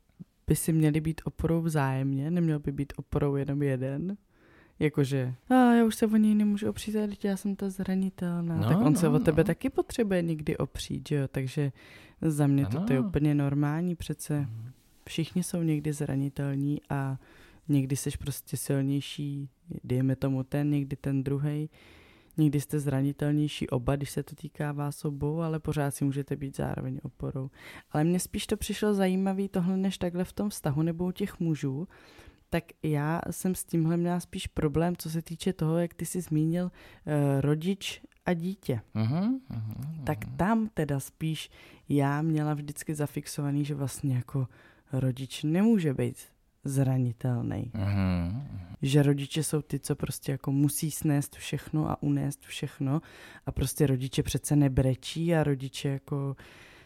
by 0.46 0.56
si 0.56 0.72
měli 0.72 1.00
být 1.00 1.20
oporou 1.24 1.62
vzájemně, 1.62 2.30
neměl 2.30 2.58
by 2.58 2.72
být 2.72 2.92
oporou 2.96 3.36
jenom 3.36 3.62
jeden. 3.62 4.16
Jakože, 4.78 5.34
a 5.48 5.54
já 5.54 5.84
už 5.84 5.94
se 5.94 6.06
o 6.06 6.16
něj 6.16 6.34
nemůžu 6.34 6.70
opřít, 6.70 6.96
ale 6.96 7.08
já 7.22 7.36
jsem 7.36 7.56
ta 7.56 7.70
zranitelná. 7.70 8.56
No, 8.56 8.68
tak 8.68 8.78
on 8.78 8.92
no, 8.92 8.98
se 8.98 9.08
o 9.08 9.18
tebe 9.18 9.42
no. 9.42 9.44
taky 9.46 9.70
potřebuje 9.70 10.22
někdy 10.22 10.56
opřít, 10.56 11.08
že 11.08 11.14
jo? 11.16 11.28
Takže 11.28 11.72
za 12.20 12.46
mě 12.46 12.66
to, 12.66 12.80
to 12.80 12.92
je 12.92 13.00
úplně 13.00 13.34
normální 13.34 13.94
přece. 13.94 14.40
Mhm. 14.40 14.70
Všichni 15.08 15.42
jsou 15.42 15.62
někdy 15.62 15.92
zranitelní 15.92 16.80
a 16.90 17.18
někdy 17.68 17.96
jsi 17.96 18.10
prostě 18.18 18.56
silnější, 18.56 19.48
dejme 19.84 20.16
tomu 20.16 20.42
ten, 20.42 20.70
někdy 20.70 20.96
ten 20.96 21.24
druhý. 21.24 21.70
Někdy 22.36 22.60
jste 22.60 22.80
zranitelnější 22.80 23.68
oba, 23.68 23.96
když 23.96 24.10
se 24.10 24.22
to 24.22 24.34
týká 24.34 24.72
vás 24.72 25.04
obou, 25.04 25.40
ale 25.40 25.60
pořád 25.60 25.90
si 25.90 26.04
můžete 26.04 26.36
být 26.36 26.56
zároveň 26.56 27.00
oporou. 27.02 27.50
Ale 27.90 28.04
mně 28.04 28.20
spíš 28.20 28.46
to 28.46 28.56
přišlo 28.56 28.94
zajímavý 28.94 29.48
tohle 29.48 29.76
než 29.76 29.98
takhle 29.98 30.24
v 30.24 30.32
tom 30.32 30.50
vztahu 30.50 30.82
nebo 30.82 31.06
u 31.06 31.10
těch 31.10 31.40
mužů, 31.40 31.88
tak 32.50 32.64
já 32.82 33.20
jsem 33.30 33.54
s 33.54 33.64
tímhle 33.64 33.96
měla 33.96 34.20
spíš 34.20 34.46
problém, 34.46 34.96
co 34.96 35.10
se 35.10 35.22
týče 35.22 35.52
toho, 35.52 35.78
jak 35.78 35.94
ty 35.94 36.06
jsi 36.06 36.20
zmínil 36.20 36.64
uh, 36.64 36.70
rodič 37.40 38.02
a 38.26 38.32
dítě. 38.32 38.80
Uh-huh, 38.94 39.40
uh-huh, 39.50 40.04
tak 40.04 40.18
tam 40.36 40.68
teda 40.74 41.00
spíš 41.00 41.50
já 41.88 42.22
měla 42.22 42.54
vždycky 42.54 42.94
zafixovaný, 42.94 43.64
že 43.64 43.74
vlastně 43.74 44.14
jako 44.14 44.48
rodič 44.92 45.42
nemůže 45.42 45.94
být 45.94 46.16
zranitelný. 46.68 47.70
Mm-hmm. 47.74 48.42
Že 48.82 49.02
rodiče 49.02 49.42
jsou 49.42 49.62
ty, 49.62 49.78
co 49.78 49.96
prostě 49.96 50.32
jako 50.32 50.52
musí 50.52 50.90
snést 50.90 51.36
všechno 51.36 51.90
a 51.90 52.02
unést 52.02 52.44
všechno 52.44 53.00
a 53.46 53.52
prostě 53.52 53.86
rodiče 53.86 54.22
přece 54.22 54.56
nebrečí 54.56 55.34
a 55.34 55.44
rodiče 55.44 55.88
jako 55.88 56.36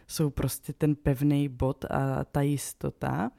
jsou 0.07 0.29
prostě 0.29 0.73
ten 0.73 0.95
pevný 0.95 1.49
bod 1.49 1.85
a 1.85 2.23
ta 2.23 2.41
jistota. 2.41 3.31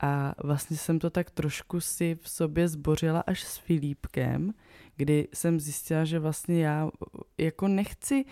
A 0.00 0.34
vlastně 0.42 0.76
jsem 0.76 0.98
to 0.98 1.10
tak 1.10 1.30
trošku 1.30 1.80
si 1.80 2.18
v 2.22 2.28
sobě 2.28 2.68
zbořila 2.68 3.20
až 3.20 3.44
s 3.44 3.56
Filipkem, 3.56 4.54
kdy 4.96 5.28
jsem 5.34 5.60
zjistila, 5.60 6.04
že 6.04 6.18
vlastně 6.18 6.64
já 6.64 6.90
jako 7.38 7.68
nechci 7.68 8.24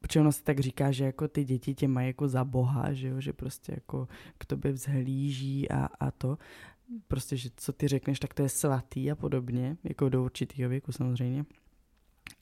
protože 0.00 0.20
ono 0.20 0.32
se 0.32 0.42
tak 0.42 0.60
říká, 0.60 0.90
že 0.90 1.04
jako 1.04 1.28
ty 1.28 1.44
děti 1.44 1.74
tě 1.74 1.88
mají 1.88 2.06
jako 2.06 2.28
za 2.28 2.44
boha, 2.44 2.92
že 2.92 3.08
jo, 3.08 3.20
že 3.20 3.32
prostě 3.32 3.72
jako 3.72 4.08
k 4.38 4.44
tobě 4.44 4.72
vzhlíží 4.72 5.70
a, 5.70 5.88
a 6.00 6.10
to. 6.10 6.38
Prostě, 7.08 7.36
že 7.36 7.48
co 7.56 7.72
ty 7.72 7.88
řekneš, 7.88 8.20
tak 8.20 8.34
to 8.34 8.42
je 8.42 8.48
svatý 8.48 9.10
a 9.10 9.14
podobně, 9.14 9.76
jako 9.84 10.08
do 10.08 10.24
určitého 10.24 10.68
věku 10.68 10.92
samozřejmě. 10.92 11.44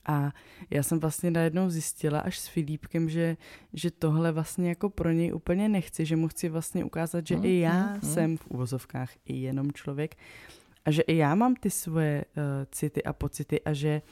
A 0.07 0.33
já 0.71 0.83
jsem 0.83 1.01
vlastně 1.01 1.31
najednou 1.31 1.71
zjistila 1.71 2.21
až 2.21 2.39
s 2.39 2.49
Filipkem, 2.49 3.09
že, 3.09 3.37
že 3.73 3.91
tohle 3.91 4.33
vlastně 4.33 4.69
jako 4.69 4.91
pro 4.91 5.11
něj 5.11 5.35
úplně 5.35 5.69
nechci, 5.69 6.07
že 6.07 6.17
mu 6.17 6.29
chci 6.29 6.49
vlastně 6.49 6.85
ukázat, 6.85 7.27
že 7.27 7.37
mm, 7.37 7.45
i 7.45 7.59
já 7.59 7.95
mm, 7.95 8.01
jsem 8.01 8.37
v 8.37 8.47
uvozovkách 8.47 9.11
i 9.25 9.37
jenom 9.37 9.73
člověk 9.73 10.17
a 10.85 10.91
že 10.91 11.03
i 11.03 11.17
já 11.17 11.35
mám 11.35 11.55
ty 11.55 11.71
svoje 11.71 12.25
uh, 12.25 12.43
city 12.71 13.05
a 13.05 13.13
pocity 13.13 13.61
a 13.61 13.73
že, 13.73 14.03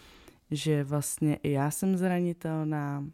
že 0.51 0.85
vlastně 0.85 1.39
i 1.43 1.51
já 1.51 1.71
jsem 1.71 1.97
zranitelná, 1.97 3.05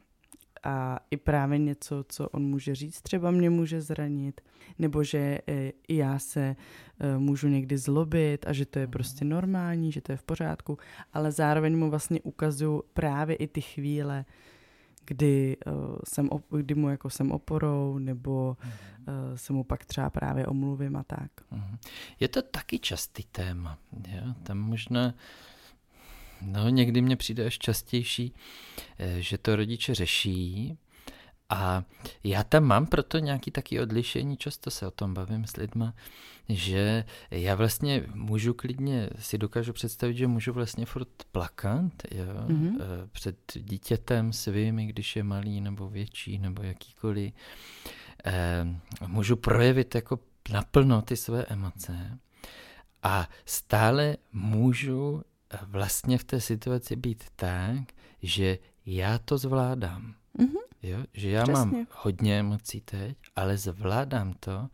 a 0.65 0.99
i 1.11 1.17
právě 1.17 1.59
něco, 1.59 2.05
co 2.09 2.29
on 2.29 2.43
může 2.43 2.75
říct, 2.75 3.03
třeba 3.03 3.31
mě 3.31 3.51
může 3.51 3.81
zranit, 3.81 4.41
nebo 4.79 5.05
že 5.05 5.39
e, 5.49 5.73
i 5.89 5.97
já 5.97 6.19
se 6.19 6.57
e, 7.01 7.19
můžu 7.19 7.49
někdy 7.49 7.79
zlobit 7.79 8.47
a 8.47 8.53
že 8.53 8.67
to 8.67 8.79
je 8.79 8.87
mhm. 8.87 8.93
prostě 8.93 9.25
normální, 9.25 9.93
že 9.93 10.01
to 10.01 10.13
je 10.13 10.17
v 10.17 10.23
pořádku, 10.23 10.79
ale 11.13 11.33
zároveň 11.33 11.79
mu 11.79 11.91
vlastně 11.91 12.21
ukazuju 12.21 12.83
právě 12.95 13.37
i 13.37 13.47
ty 13.47 13.61
chvíle, 13.61 14.25
kdy, 15.05 15.57
uh, 15.67 15.97
jsem, 16.05 16.29
kdy 16.51 16.75
mu 16.75 16.89
jako 16.89 17.11
jsem 17.11 17.33
oporou, 17.33 17.99
nebo 17.99 18.57
uh, 19.09 19.15
se 19.35 19.53
mu 19.53 19.65
pak 19.65 19.85
třeba 19.85 20.11
právě 20.11 20.47
omluvím 20.47 20.97
a 20.97 21.03
tak. 21.03 21.31
Mhm. 21.51 21.79
Je 22.21 22.29
to 22.29 22.43
taky 22.43 22.79
častý 22.79 23.23
téma. 23.25 23.79
Jo? 24.09 24.35
Tam 24.43 24.59
možná 24.59 25.15
No, 26.45 26.69
někdy 26.69 27.03
mně 27.03 27.17
přijde 27.17 27.47
až 27.47 27.59
častější, 27.59 28.35
eh, 28.99 29.23
že 29.23 29.39
to 29.39 29.57
rodiče 29.57 29.95
řeší 29.95 30.79
a 31.49 31.85
já 32.25 32.45
tam 32.45 32.65
mám 32.65 32.87
proto 32.87 33.19
nějaký 33.19 33.51
taky 33.51 33.81
odlišení, 33.81 34.37
často 34.37 34.71
se 34.71 34.87
o 34.87 34.91
tom 34.91 35.15
bavím 35.15 35.45
s 35.45 35.57
lidma, 35.57 35.95
že 36.49 37.05
já 37.31 37.55
vlastně 37.55 38.05
můžu 38.15 38.55
klidně, 38.55 39.11
si 39.19 39.39
dokážu 39.39 39.73
představit, 39.73 40.17
že 40.17 40.27
můžu 40.27 40.53
vlastně 40.53 40.87
furt 40.87 41.09
plakat 41.33 41.93
jo, 42.11 42.25
mm-hmm. 42.47 42.79
před 43.13 43.37
dítětem 43.55 44.33
svým, 44.33 44.77
když 44.77 45.17
je 45.17 45.23
malý 45.23 45.61
nebo 45.61 45.89
větší 45.89 46.39
nebo 46.39 46.63
jakýkoliv. 46.63 47.33
Eh, 48.25 48.67
můžu 49.07 49.37
projevit 49.37 49.95
jako 49.95 50.19
naplno 50.53 51.03
ty 51.03 51.17
své 51.17 51.45
emoce 51.45 52.19
a 53.03 53.29
stále 53.45 54.17
můžu 54.33 55.23
vlastně 55.67 56.19
v 56.19 56.25
té 56.25 56.41
situaci 56.41 56.97
být 56.97 57.25
tak, 57.37 57.81
že 58.23 58.59
já 58.87 59.19
to 59.19 59.39
zvládám. 59.39 60.15
Mm-hmm. 60.39 60.63
Jo? 60.83 60.99
Že 61.13 61.31
já 61.31 61.43
Přesně. 61.43 61.59
mám 61.59 61.87
hodně 61.91 62.41
emocí 62.41 62.81
teď, 62.81 63.17
ale 63.37 63.59
zvládám 63.59 64.35
to 64.41 64.69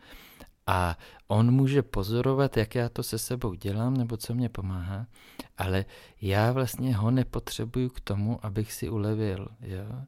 a 0.66 0.98
on 1.28 1.50
může 1.50 1.82
pozorovat, 1.82 2.56
jak 2.56 2.74
já 2.74 2.88
to 2.88 3.02
se 3.02 3.18
sebou 3.18 3.54
dělám 3.54 3.96
nebo 3.96 4.16
co 4.16 4.34
mě 4.34 4.48
pomáhá, 4.48 5.06
ale 5.58 5.84
já 6.20 6.52
vlastně 6.52 6.96
ho 6.96 7.10
nepotřebuju 7.10 7.88
k 7.88 8.00
tomu, 8.00 8.46
abych 8.46 8.72
si 8.72 8.88
ulevil. 8.88 9.48
Jo? 9.60 10.04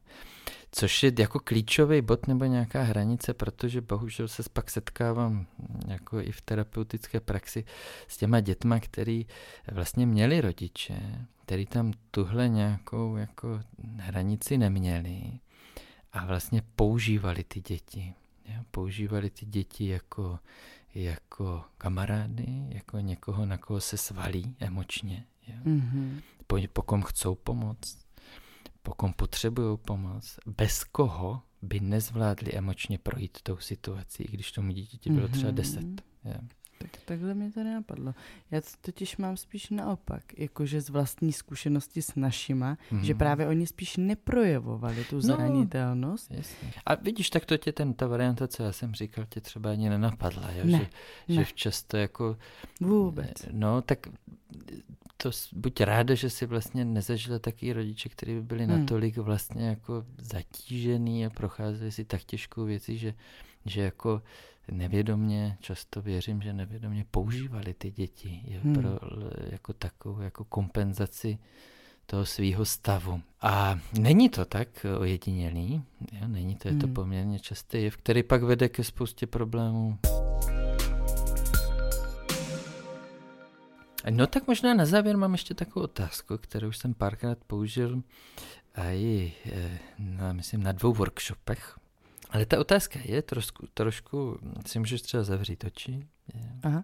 Což 0.71 1.03
je 1.03 1.11
jako 1.19 1.39
klíčový 1.39 2.01
bod 2.01 2.27
nebo 2.27 2.45
nějaká 2.45 2.83
hranice, 2.83 3.33
protože 3.33 3.81
bohužel 3.81 4.27
se 4.27 4.43
pak 4.53 4.71
setkávám 4.71 5.45
jako 5.87 6.19
i 6.19 6.31
v 6.31 6.41
terapeutické 6.41 7.19
praxi 7.19 7.65
s 8.07 8.17
těma 8.17 8.39
dětma, 8.39 8.79
který 8.79 9.25
vlastně 9.71 10.05
měli 10.05 10.41
rodiče, 10.41 11.27
který 11.45 11.65
tam 11.65 11.93
tuhle 12.11 12.49
nějakou 12.49 13.15
jako 13.15 13.61
hranici 13.97 14.57
neměli 14.57 15.39
a 16.13 16.25
vlastně 16.25 16.61
používali 16.75 17.43
ty 17.43 17.61
děti. 17.61 18.13
Jo? 18.45 18.61
Používali 18.71 19.29
ty 19.29 19.45
děti 19.45 19.87
jako, 19.87 20.39
jako 20.95 21.63
kamarády, 21.77 22.65
jako 22.69 22.99
někoho, 22.99 23.45
na 23.45 23.57
koho 23.57 23.81
se 23.81 23.97
svalí 23.97 24.55
emočně. 24.59 25.25
Jo? 25.47 25.55
Mm-hmm. 25.65 26.21
Po, 26.47 26.57
po 26.73 26.81
kom 26.81 27.03
chcou 27.03 27.35
pomoct 27.35 27.97
pokud 28.83 29.15
potřebují 29.15 29.77
pomoc, 29.77 30.39
bez 30.45 30.83
koho 30.83 31.41
by 31.61 31.79
nezvládli 31.79 32.51
emočně 32.53 32.97
projít 32.97 33.37
tou 33.43 33.57
situací, 33.57 34.23
když 34.31 34.51
tomu 34.51 34.71
dítěti 34.71 35.09
bylo 35.09 35.27
třeba 35.27 35.51
10. 35.51 35.81
Mm-hmm. 35.81 35.97
Yeah. 36.25 36.41
Tak 36.81 37.01
takhle 37.05 37.33
mě 37.33 37.51
to 37.51 37.63
nenapadlo. 37.63 38.13
Já 38.51 38.61
to 38.61 38.67
totiž 38.81 39.17
mám 39.17 39.37
spíš 39.37 39.69
naopak, 39.69 40.23
jakože 40.39 40.81
z 40.81 40.89
vlastní 40.89 41.33
zkušenosti 41.33 42.01
s 42.01 42.15
našima, 42.15 42.77
mm. 42.91 43.03
že 43.03 43.15
právě 43.15 43.47
oni 43.47 43.67
spíš 43.67 43.97
neprojevovali 43.97 45.03
tu 45.03 45.15
no, 45.15 45.21
zranitelnost. 45.21 46.31
No, 46.31 46.37
A 46.85 46.95
vidíš, 46.95 47.29
tak 47.29 47.45
to 47.45 47.57
tě 47.57 47.71
ten, 47.71 47.93
ta 47.93 48.07
varianta, 48.07 48.47
co 48.47 48.63
já 48.63 48.71
jsem 48.71 48.93
říkal, 48.93 49.25
tě 49.29 49.41
třeba 49.41 49.71
ani 49.71 49.89
nenapadla, 49.89 50.51
jo? 50.51 50.65
Ne, 50.65 50.89
že, 51.27 51.35
ne. 51.35 51.45
že 51.45 51.51
často 51.53 51.97
jako... 51.97 52.37
Vůbec. 52.81 53.33
No, 53.51 53.81
tak 53.81 54.07
to 55.21 55.31
buď 55.53 55.81
ráda, 55.81 56.15
že 56.15 56.29
si 56.29 56.45
vlastně 56.45 56.85
nezažila 56.85 57.39
taky 57.39 57.73
rodiče, 57.73 58.09
kteří 58.09 58.33
by 58.33 58.41
byli 58.41 58.65
hmm. 58.65 58.79
natolik 58.79 59.17
vlastně 59.17 59.67
jako 59.67 60.05
zatížený 60.17 61.25
a 61.25 61.29
procházeli 61.29 61.91
si 61.91 62.05
tak 62.05 62.23
těžkou 62.23 62.65
věci, 62.65 62.97
že, 62.97 63.13
že 63.65 63.81
jako 63.81 64.21
nevědomně, 64.71 65.57
často 65.59 66.01
věřím, 66.01 66.41
že 66.41 66.53
nevědomně 66.53 67.05
používali 67.11 67.73
ty 67.73 67.91
děti 67.91 68.41
je, 68.45 68.59
hmm. 68.59 68.73
pro, 68.73 68.89
jako 69.51 69.73
takovou 69.73 70.21
jako 70.21 70.43
kompenzaci 70.43 71.37
toho 72.05 72.25
svého 72.25 72.65
stavu. 72.65 73.21
A 73.41 73.79
není 73.99 74.29
to 74.29 74.45
tak 74.45 74.85
ojedinělý, 74.99 75.83
jo, 76.11 76.27
není 76.27 76.55
to, 76.55 76.67
je 76.67 76.75
to 76.75 76.85
hmm. 76.85 76.93
poměrně 76.93 77.39
častý 77.39 77.83
jev, 77.83 77.97
který 77.97 78.23
pak 78.23 78.43
vede 78.43 78.69
ke 78.69 78.83
spoustě 78.83 79.27
problémů. 79.27 79.97
No 84.09 84.27
tak 84.27 84.47
možná 84.47 84.73
na 84.73 84.85
závěr 84.85 85.17
mám 85.17 85.31
ještě 85.31 85.53
takovou 85.53 85.83
otázku, 85.83 86.37
kterou 86.37 86.71
jsem 86.71 86.93
párkrát 86.93 87.37
použil 87.47 88.01
a 88.75 88.89
i 88.89 89.33
eh, 89.45 89.79
na, 89.99 90.33
myslím, 90.33 90.63
na 90.63 90.71
dvou 90.71 90.93
workshopech. 90.93 91.77
Ale 92.31 92.45
ta 92.45 92.59
otázka 92.59 92.99
je 93.03 93.21
trošku, 93.21 93.67
trošku 93.73 94.39
si 94.65 94.79
můžeš 94.79 95.01
třeba 95.01 95.23
zavřít 95.23 95.63
oči. 95.63 96.07
Aha. 96.63 96.83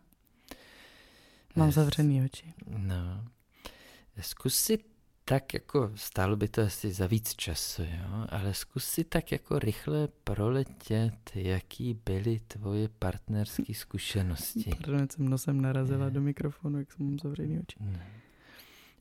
Mám 1.56 1.70
eh, 1.70 1.72
zavřený 1.72 2.26
oči. 2.26 2.54
No. 2.68 3.26
Zkus 4.22 4.56
si 4.56 4.78
tak 5.26 5.54
jako 5.54 5.92
stálo 5.96 6.36
by 6.36 6.48
to 6.48 6.62
asi 6.62 6.92
za 6.92 7.08
víc 7.08 7.36
času, 7.36 7.82
jo? 7.82 8.26
ale 8.30 8.54
zkus 8.54 8.86
si 8.86 9.04
tak 9.04 9.32
jako 9.32 9.60
rychle 9.60 10.08
proletět, 10.24 11.32
jaký 11.36 11.94
byly 11.94 12.40
tvoje 12.40 12.90
partnerské 12.90 13.74
zkušenosti. 13.74 14.70
Pardon, 14.70 15.10
jsem 15.10 15.30
nosem 15.30 15.62
narazila 15.62 16.06
ne. 16.06 16.12
do 16.12 16.22
mikrofonu, 16.22 16.80
jak 16.80 16.92
jsem 16.92 17.06
mám 17.06 17.20
zavřený 17.20 17.60
oči. 17.60 17.78
Ne. 17.80 18.08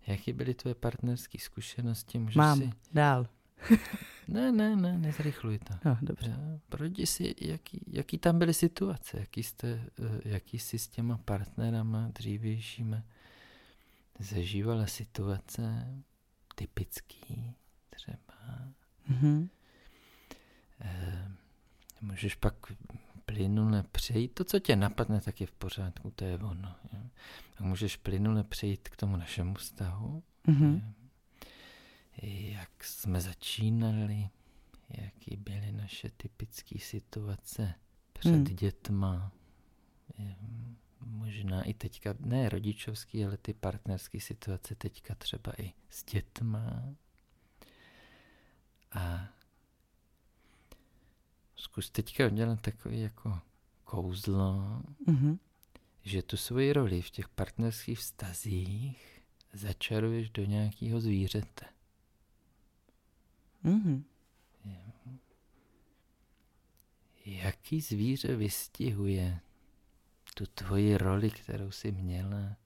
Jaký 0.07 0.33
byly 0.33 0.55
tvoje 0.55 0.75
partnerské 0.75 1.39
zkušenosti? 1.39 2.19
Můžeš 2.19 2.37
Mám, 2.37 2.59
si... 2.59 2.71
dál. 2.93 3.27
ne, 4.29 4.53
ne, 4.53 4.77
ne, 4.77 4.99
nezrychluj 4.99 5.59
to. 5.59 5.75
No, 5.85 5.99
dobře. 6.03 6.37
Projdi 6.69 7.07
si, 7.07 7.35
jaký, 7.41 7.85
jaký 7.87 8.19
tam 8.19 8.39
byly 8.39 8.55
situace, 8.55 9.19
jaký, 9.21 9.43
jste, 9.43 9.69
eh, 9.69 10.21
jaký 10.25 10.59
jsi 10.59 10.79
s 10.79 10.89
těma 10.89 11.19
partnerama 11.19 12.09
dřívějšíma 12.15 13.03
zažívala 14.19 14.87
situace, 14.87 15.95
typický 16.55 17.55
třeba. 17.91 18.19
Mm-hmm. 19.11 19.49
E, 20.81 21.29
můžeš 22.01 22.35
pak 22.35 22.55
plynule 23.25 23.83
přejít, 23.93 24.35
to, 24.35 24.45
co 24.45 24.59
tě 24.59 24.77
napadne, 24.77 25.21
tak 25.21 25.41
je 25.41 25.47
v 25.47 25.53
pořádku, 25.53 26.11
to 26.11 26.25
je 26.25 26.39
ono. 26.39 26.75
Jo. 26.93 27.01
Tak 27.55 27.61
můžeš 27.61 27.97
plynule 27.97 28.45
přejít 28.45 28.89
k 28.89 28.97
tomu 28.97 29.17
našemu 29.17 29.55
vztahu, 29.55 30.23
mm-hmm. 30.49 30.83
Jak 32.23 32.85
jsme 32.85 33.21
začínali, 33.21 34.29
jaký 34.89 35.37
byly 35.37 35.73
naše 35.73 36.11
typické 36.11 36.79
situace 36.79 37.75
před 38.13 38.31
mm. 38.31 38.45
dětma, 38.45 39.33
možná 41.01 41.63
i 41.63 41.75
teďka, 41.75 42.15
ne 42.21 42.49
rodičovský, 42.49 43.25
ale 43.25 43.37
ty 43.37 43.55
partnerské 43.55 44.21
situace 44.21 44.75
teďka 44.75 45.15
třeba 45.15 45.53
i 45.59 45.73
s 45.91 46.05
dětma. 46.05 46.95
A 48.93 49.29
zkus 51.57 51.91
teďka 51.91 52.27
udělat 52.27 52.61
takový 52.61 53.01
jako 53.01 53.41
kouzlo, 53.85 54.83
mm-hmm. 55.07 55.39
že 56.03 56.23
tu 56.23 56.37
svoji 56.37 56.73
roli 56.73 57.03
v 57.03 57.11
těch 57.11 57.29
partnerských 57.29 57.99
vztazích 57.99 59.23
začaruješ 59.53 60.31
do 60.31 60.45
nějakého 60.45 61.01
zvířete. 61.01 61.76
Mm-hmm. 63.67 64.03
Jaký 67.27 67.81
zvíře 67.81 68.37
vystihuje 68.37 69.41
tu 70.35 70.47
tvoji 70.47 70.99
roli, 70.99 71.31
kterou 71.31 71.71
jsi 71.71 71.93
měla 71.93 72.57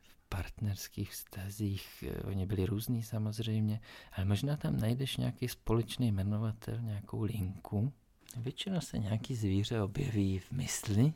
v 0.00 0.28
partnerských 0.28 1.10
vztazích? 1.10 2.04
Oni 2.24 2.46
byli 2.46 2.66
různý 2.66 3.02
samozřejmě, 3.02 3.80
ale 4.12 4.24
možná 4.24 4.56
tam 4.56 4.76
najdeš 4.76 5.16
nějaký 5.16 5.48
společný 5.48 6.12
jmenovatel, 6.12 6.78
nějakou 6.80 7.22
linku. 7.22 7.92
Většinou 8.36 8.80
se 8.80 8.98
nějaký 8.98 9.34
zvíře 9.34 9.82
objeví 9.82 10.38
v 10.38 10.52
mysli. 10.52 11.12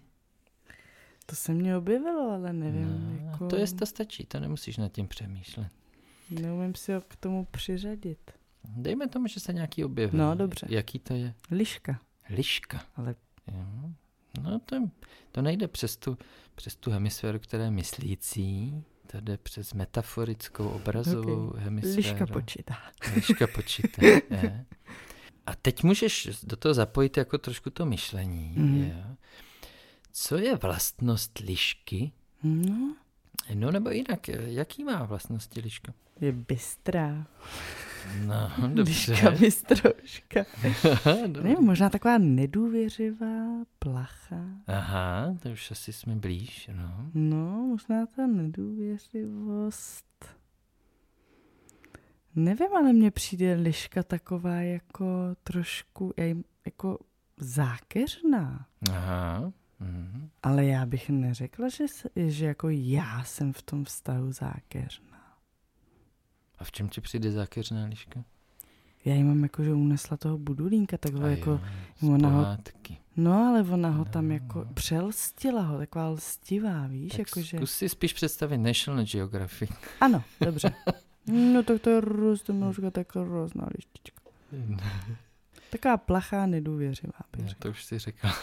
To 1.26 1.36
se 1.36 1.54
mně 1.54 1.76
objevilo, 1.76 2.30
ale 2.30 2.52
nevím. 2.52 3.18
No, 3.20 3.30
jako... 3.30 3.48
To 3.48 3.56
je, 3.56 3.66
to 3.66 3.86
stačí, 3.86 4.26
to 4.26 4.40
nemusíš 4.40 4.76
nad 4.76 4.92
tím 4.92 5.08
přemýšlet. 5.08 5.72
Neumím 6.30 6.74
si 6.74 6.92
ho 6.92 7.00
k 7.00 7.16
tomu 7.16 7.44
přiřadit. 7.44 8.30
Dejme 8.76 9.08
tomu, 9.08 9.26
že 9.26 9.40
se 9.40 9.52
nějaký 9.52 9.84
objevil. 9.84 10.18
No, 10.18 10.34
dobře. 10.34 10.66
Jaký 10.70 10.98
to 10.98 11.14
je? 11.14 11.34
Liška. 11.50 12.00
Liška. 12.30 12.82
Ale 12.96 13.14
Jo. 13.52 13.90
No 14.42 14.58
to, 14.58 14.76
to 15.32 15.42
nejde 15.42 15.68
přes 15.68 15.96
tu, 15.96 16.18
přes 16.54 16.76
tu 16.76 16.90
hemisféru, 16.90 17.38
která 17.38 17.64
je 17.64 17.70
myslící, 17.70 18.84
to 19.06 19.20
jde 19.20 19.38
přes 19.38 19.74
metaforickou 19.74 20.68
obrazovou 20.68 21.46
okay. 21.46 21.64
hemisféru. 21.64 21.96
liška 21.96 22.26
počítá. 22.26 22.76
Liška 23.14 23.46
počítá. 23.46 24.06
je. 24.30 24.64
A 25.46 25.54
teď 25.54 25.82
můžeš 25.82 26.28
do 26.42 26.56
toho 26.56 26.74
zapojit 26.74 27.16
jako 27.16 27.38
trošku 27.38 27.70
to 27.70 27.86
myšlení. 27.86 28.54
Mhm. 28.56 28.82
Jo. 28.82 29.16
Co 30.12 30.36
je 30.36 30.56
vlastnost 30.56 31.38
lišky? 31.38 32.12
No, 32.42 32.96
No 33.54 33.70
nebo 33.70 33.90
jinak, 33.90 34.28
jaký 34.28 34.84
má 34.84 35.04
vlastnosti 35.04 35.60
liška? 35.60 35.92
je 36.20 36.32
bystrá. 36.32 37.26
No, 38.26 38.50
Liška 38.74 39.30
dobře. 39.30 39.44
Dobře. 41.26 41.42
Nevím, 41.42 41.64
možná 41.64 41.90
taková 41.90 42.18
nedůvěřivá, 42.18 43.46
placha. 43.78 44.44
Aha, 44.66 45.34
to 45.42 45.48
už 45.48 45.70
asi 45.70 45.92
jsme 45.92 46.16
blíž, 46.16 46.70
no. 46.72 47.10
No, 47.14 47.66
možná 47.66 48.06
ta 48.06 48.26
nedůvěřivost. 48.26 50.06
Nevím, 52.34 52.76
ale 52.76 52.92
mně 52.92 53.10
přijde 53.10 53.54
liška 53.54 54.02
taková 54.02 54.54
jako 54.54 55.06
trošku 55.42 56.14
jako 56.66 56.98
zákeřná. 57.36 58.66
Aha. 58.90 59.52
Mhm. 59.80 60.28
Ale 60.42 60.64
já 60.64 60.86
bych 60.86 61.10
neřekla, 61.10 61.68
že, 61.68 61.84
že 62.16 62.46
jako 62.46 62.68
já 62.70 63.24
jsem 63.24 63.52
v 63.52 63.62
tom 63.62 63.84
vztahu 63.84 64.32
zákeřná. 64.32 65.15
A 66.58 66.64
v 66.64 66.72
čem 66.72 66.88
ti 66.88 67.00
přijde 67.00 67.32
zákeřná 67.32 67.84
liška? 67.86 68.24
Já 69.04 69.14
jí 69.14 69.22
mám 69.22 69.42
jako, 69.42 69.64
že 69.64 69.72
unesla 69.72 70.16
toho 70.16 70.38
budulínka, 70.38 70.98
takhle 70.98 71.30
jako, 71.30 71.50
jo, 71.50 71.60
z 72.00 72.08
ona 72.08 72.28
ho- 72.28 72.56
no 73.16 73.32
ale 73.48 73.62
ona 73.62 73.88
ho 73.90 74.04
tam 74.04 74.28
No. 74.28 74.34
jako 74.34 74.68
přelstila 74.74 75.62
ho, 75.62 75.78
taková 75.78 76.08
lstivá, 76.08 76.86
víš, 76.86 77.10
Tak 77.12 77.18
jakože. 77.18 77.56
zkus 77.56 77.72
si 77.72 77.88
spíš 77.88 78.12
představit 78.12 78.58
National 78.58 79.04
Geographic. 79.04 79.70
Ano, 80.00 80.22
dobře. 80.44 80.72
No 81.32 81.62
tak 81.62 81.80
to 81.82 81.90
je 81.90 82.00
různožka, 82.00 82.90
taková 82.90 83.24
různá 83.24 83.68
lištička. 83.76 84.22
Taková 85.70 85.96
plachá, 85.96 86.46
nedůvěřivá, 86.46 87.12
bych 87.36 87.46
No, 87.46 87.52
to 87.58 87.68
už 87.70 87.84
si 87.84 87.98
řekla. 87.98 88.34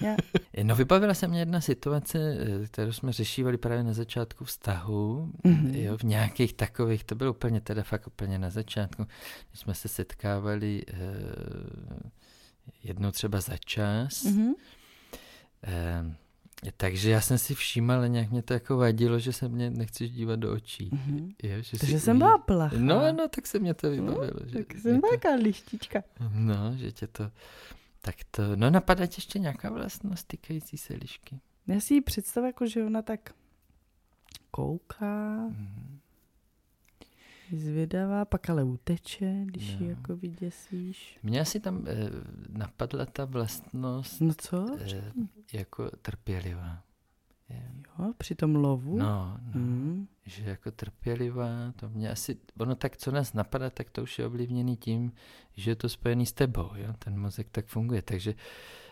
Já, 0.00 0.16
No 0.62 0.76
vybavila 0.76 1.14
se 1.14 1.28
mě 1.28 1.38
jedna 1.38 1.60
situace, 1.60 2.18
eh, 2.62 2.66
kterou 2.66 2.92
jsme 2.92 3.12
řešívali 3.12 3.56
právě 3.58 3.84
na 3.84 3.92
začátku 3.92 4.44
vztahu, 4.44 5.32
Mhm. 5.44 5.74
jo, 5.74 5.96
v 5.98 6.02
nějakých 6.02 6.54
takových, 6.54 7.04
to 7.04 7.14
bylo 7.14 7.30
úplně 7.30 7.60
teda 7.60 7.82
fakt 7.82 8.06
úplně 8.06 8.38
na 8.38 8.50
začátku, 8.50 9.06
když 9.50 9.60
jsme 9.60 9.74
se 9.74 9.88
setkávali 9.88 10.82
eh, 10.88 10.94
jednou 12.82 13.10
třeba 13.10 13.40
za 13.40 13.56
čas, 13.56 14.24
mhm. 14.24 14.52
eh, 15.64 16.14
takže 16.76 17.10
já 17.10 17.20
jsem 17.20 17.38
si 17.38 17.54
všímal, 17.54 17.96
ale 17.96 18.08
nějak 18.08 18.30
mě 18.30 18.42
to 18.42 18.52
jako 18.54 18.76
vadilo, 18.76 19.18
že 19.18 19.32
se 19.32 19.48
mě 19.48 19.70
nechceš 19.70 20.10
dívat 20.10 20.38
do 20.38 20.52
očí. 20.52 20.90
Mhm. 20.92 21.30
Jo, 21.42 21.62
že 21.62 21.78
Takže 21.78 22.00
jsem 22.00 22.18
byla 22.18 22.38
plachá. 22.38 22.76
No, 22.78 23.12
no, 23.12 23.28
tak 23.28 23.46
se 23.46 23.58
mě 23.58 23.74
to 23.74 23.90
vybavilo. 23.90 24.40
že, 24.46 24.58
Tak 24.64 24.78
jsem 24.78 25.00
to, 25.00 25.08
taková 25.10 25.34
lištička. 25.34 26.02
No, 26.34 26.76
že 26.76 26.92
tě 26.92 27.06
to... 27.06 27.30
Tak 28.00 28.14
to... 28.30 28.56
No 28.56 28.70
napadá 28.70 29.06
tě 29.06 29.18
ještě 29.18 29.38
nějaká 29.38 29.70
vlastnost 29.70 30.26
týkající 30.26 30.76
se 30.76 30.94
lišky? 30.94 31.40
Já 31.66 31.80
si 31.80 31.94
ji 31.94 32.00
představuji, 32.00 32.46
jako, 32.46 32.66
že 32.66 32.84
ona 32.84 33.02
tak 33.02 33.34
kouká, 34.50 35.36
Mhm. 35.36 35.91
Je 37.52 37.58
zvědavá, 37.58 38.24
pak 38.24 38.50
ale 38.50 38.64
uteče, 38.64 39.42
když 39.44 39.68
ji 39.68 39.78
No. 39.80 39.90
jako 39.90 40.16
vyděsíš. 40.16 41.18
Mně 41.22 41.40
asi 41.40 41.60
tam 41.60 41.84
eh, 41.88 41.94
napadla 42.48 43.06
ta 43.06 43.24
vlastnost 43.24 44.20
No 44.20 44.34
co? 44.34 44.76
eh, 44.80 45.12
jako 45.52 45.90
trpělivá. 46.02 46.82
Je. 47.52 47.62
Jo, 47.98 48.12
při 48.18 48.34
tom 48.34 48.54
lovu? 48.56 48.98
No, 48.98 49.38
no 49.54 49.60
Mm. 49.60 50.06
že 50.26 50.42
jako 50.44 50.70
trpělivá, 50.70 51.72
to 51.76 51.88
mě 51.88 52.10
asi, 52.10 52.36
ono 52.58 52.74
tak, 52.74 52.96
co 52.96 53.10
nás 53.10 53.32
napadá, 53.32 53.70
tak 53.70 53.90
to 53.90 54.02
už 54.02 54.18
je 54.18 54.26
ovlivněný 54.26 54.76
tím, 54.76 55.12
že 55.56 55.70
je 55.70 55.76
to 55.76 55.88
spojený 55.88 56.26
s 56.26 56.32
tebou, 56.32 56.70
jo? 56.74 56.92
ten 56.98 57.20
mozek 57.20 57.48
tak 57.50 57.66
funguje, 57.66 58.02
takže 58.02 58.34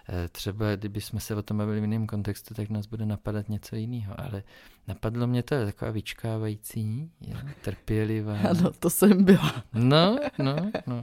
eh, 0.08 0.28
třeba 0.28 0.76
kdyby 0.76 1.00
jsme 1.00 1.20
se 1.20 1.34
o 1.34 1.42
tom 1.42 1.58
bavili 1.58 1.80
v 1.80 1.82
jiném 1.84 2.06
kontextu, 2.06 2.54
tak 2.54 2.70
nás 2.70 2.86
bude 2.86 3.06
napadat 3.06 3.48
něco 3.48 3.76
jiného, 3.76 4.14
ale 4.20 4.42
napadlo 4.88 5.26
mě 5.26 5.42
to 5.42 5.64
taková 5.64 5.90
vyčkávající, 5.90 7.10
jo? 7.20 7.36
trpělivá. 7.60 8.36
Ano, 8.50 8.70
to 8.78 8.90
jsem 8.90 9.24
byla. 9.24 9.64
No, 9.74 10.18
no, 10.38 10.56
no. 10.86 11.02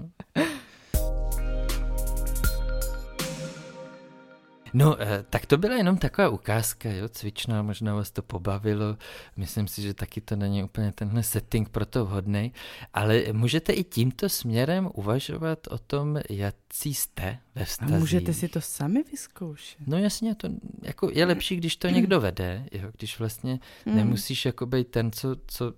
No, 4.74 5.02
eh, 5.02 5.26
tak 5.30 5.46
to 5.46 5.58
byla 5.58 5.76
jenom 5.76 5.98
taková 5.98 6.30
ukázka, 6.30 6.90
jo, 6.92 7.10
cvičná, 7.10 7.62
možná 7.62 7.96
vás 7.96 8.12
to 8.12 8.22
pobavilo, 8.22 8.98
myslím 9.38 9.68
si, 9.68 9.82
že 9.82 9.94
taky 9.94 10.22
to 10.22 10.36
není 10.36 10.64
úplně 10.64 10.92
tenhle 10.92 11.24
setting 11.24 11.70
pro 11.70 11.86
to 11.86 12.06
vhodný, 12.06 12.54
ale 12.94 13.24
můžete 13.32 13.74
i 13.74 13.84
tímto 13.84 14.30
směrem 14.30 14.90
uvažovat 14.94 15.68
o 15.68 15.78
tom, 15.78 16.20
jaký 16.30 16.94
jste 16.94 17.38
ve 17.56 17.62
A 17.62 17.66
vztazích. 17.66 17.96
můžete 18.00 18.34
si 18.34 18.48
to 18.48 18.62
sami 18.62 19.04
vyzkoušet. 19.12 19.78
No 19.88 19.98
jasně, 19.98 20.36
to 20.36 20.50
jako 20.82 21.10
je 21.14 21.26
lepší, 21.26 21.56
když 21.56 21.76
to 21.76 21.88
někdo 21.88 22.22
vede, 22.22 22.66
jo, 22.72 22.90
když 22.98 23.20
vlastně 23.20 23.60
Mm. 23.86 23.96
nemusíš 23.96 24.46
jako 24.46 24.66
být 24.66 24.88
ten, 24.88 25.12
co, 25.12 25.36
co 25.48 25.74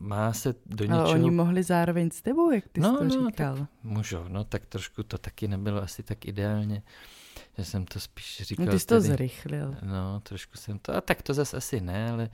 má 0.00 0.32
se 0.32 0.54
do 0.66 0.84
Ale 0.90 1.02
něčeho 1.02 1.10
oni 1.22 1.30
mohli 1.30 1.62
zároveň 1.62 2.10
s 2.10 2.22
tebou, 2.22 2.50
jak 2.50 2.68
ty 2.68 2.80
No, 2.80 2.92
jsi 2.92 2.98
to 2.98 3.04
no, 3.20 3.30
říkal. 3.30 3.66
Můžou, 3.82 4.24
no 4.28 4.44
tak 4.44 4.66
trošku 4.66 5.02
to 5.02 5.18
taky 5.18 5.48
nebylo 5.48 5.82
asi 5.82 6.02
tak 6.02 6.24
ideálně, 6.26 6.82
že 7.58 7.64
jsem 7.64 7.84
to 7.86 8.00
spíš 8.00 8.42
říkal. 8.42 8.66
No, 8.66 8.72
ty 8.72 8.78
jsi 8.78 8.86
to 8.86 8.94
tedy- 8.94 9.08
zrychlil. 9.08 9.76
No, 9.82 10.20
trošku 10.20 10.56
jsem 10.56 10.78
to, 10.78 10.96
a 10.96 11.00
tak 11.00 11.22
to 11.22 11.34
zase 11.34 11.56
asi 11.56 11.80
ne, 11.80 12.10
ale, 12.10 12.30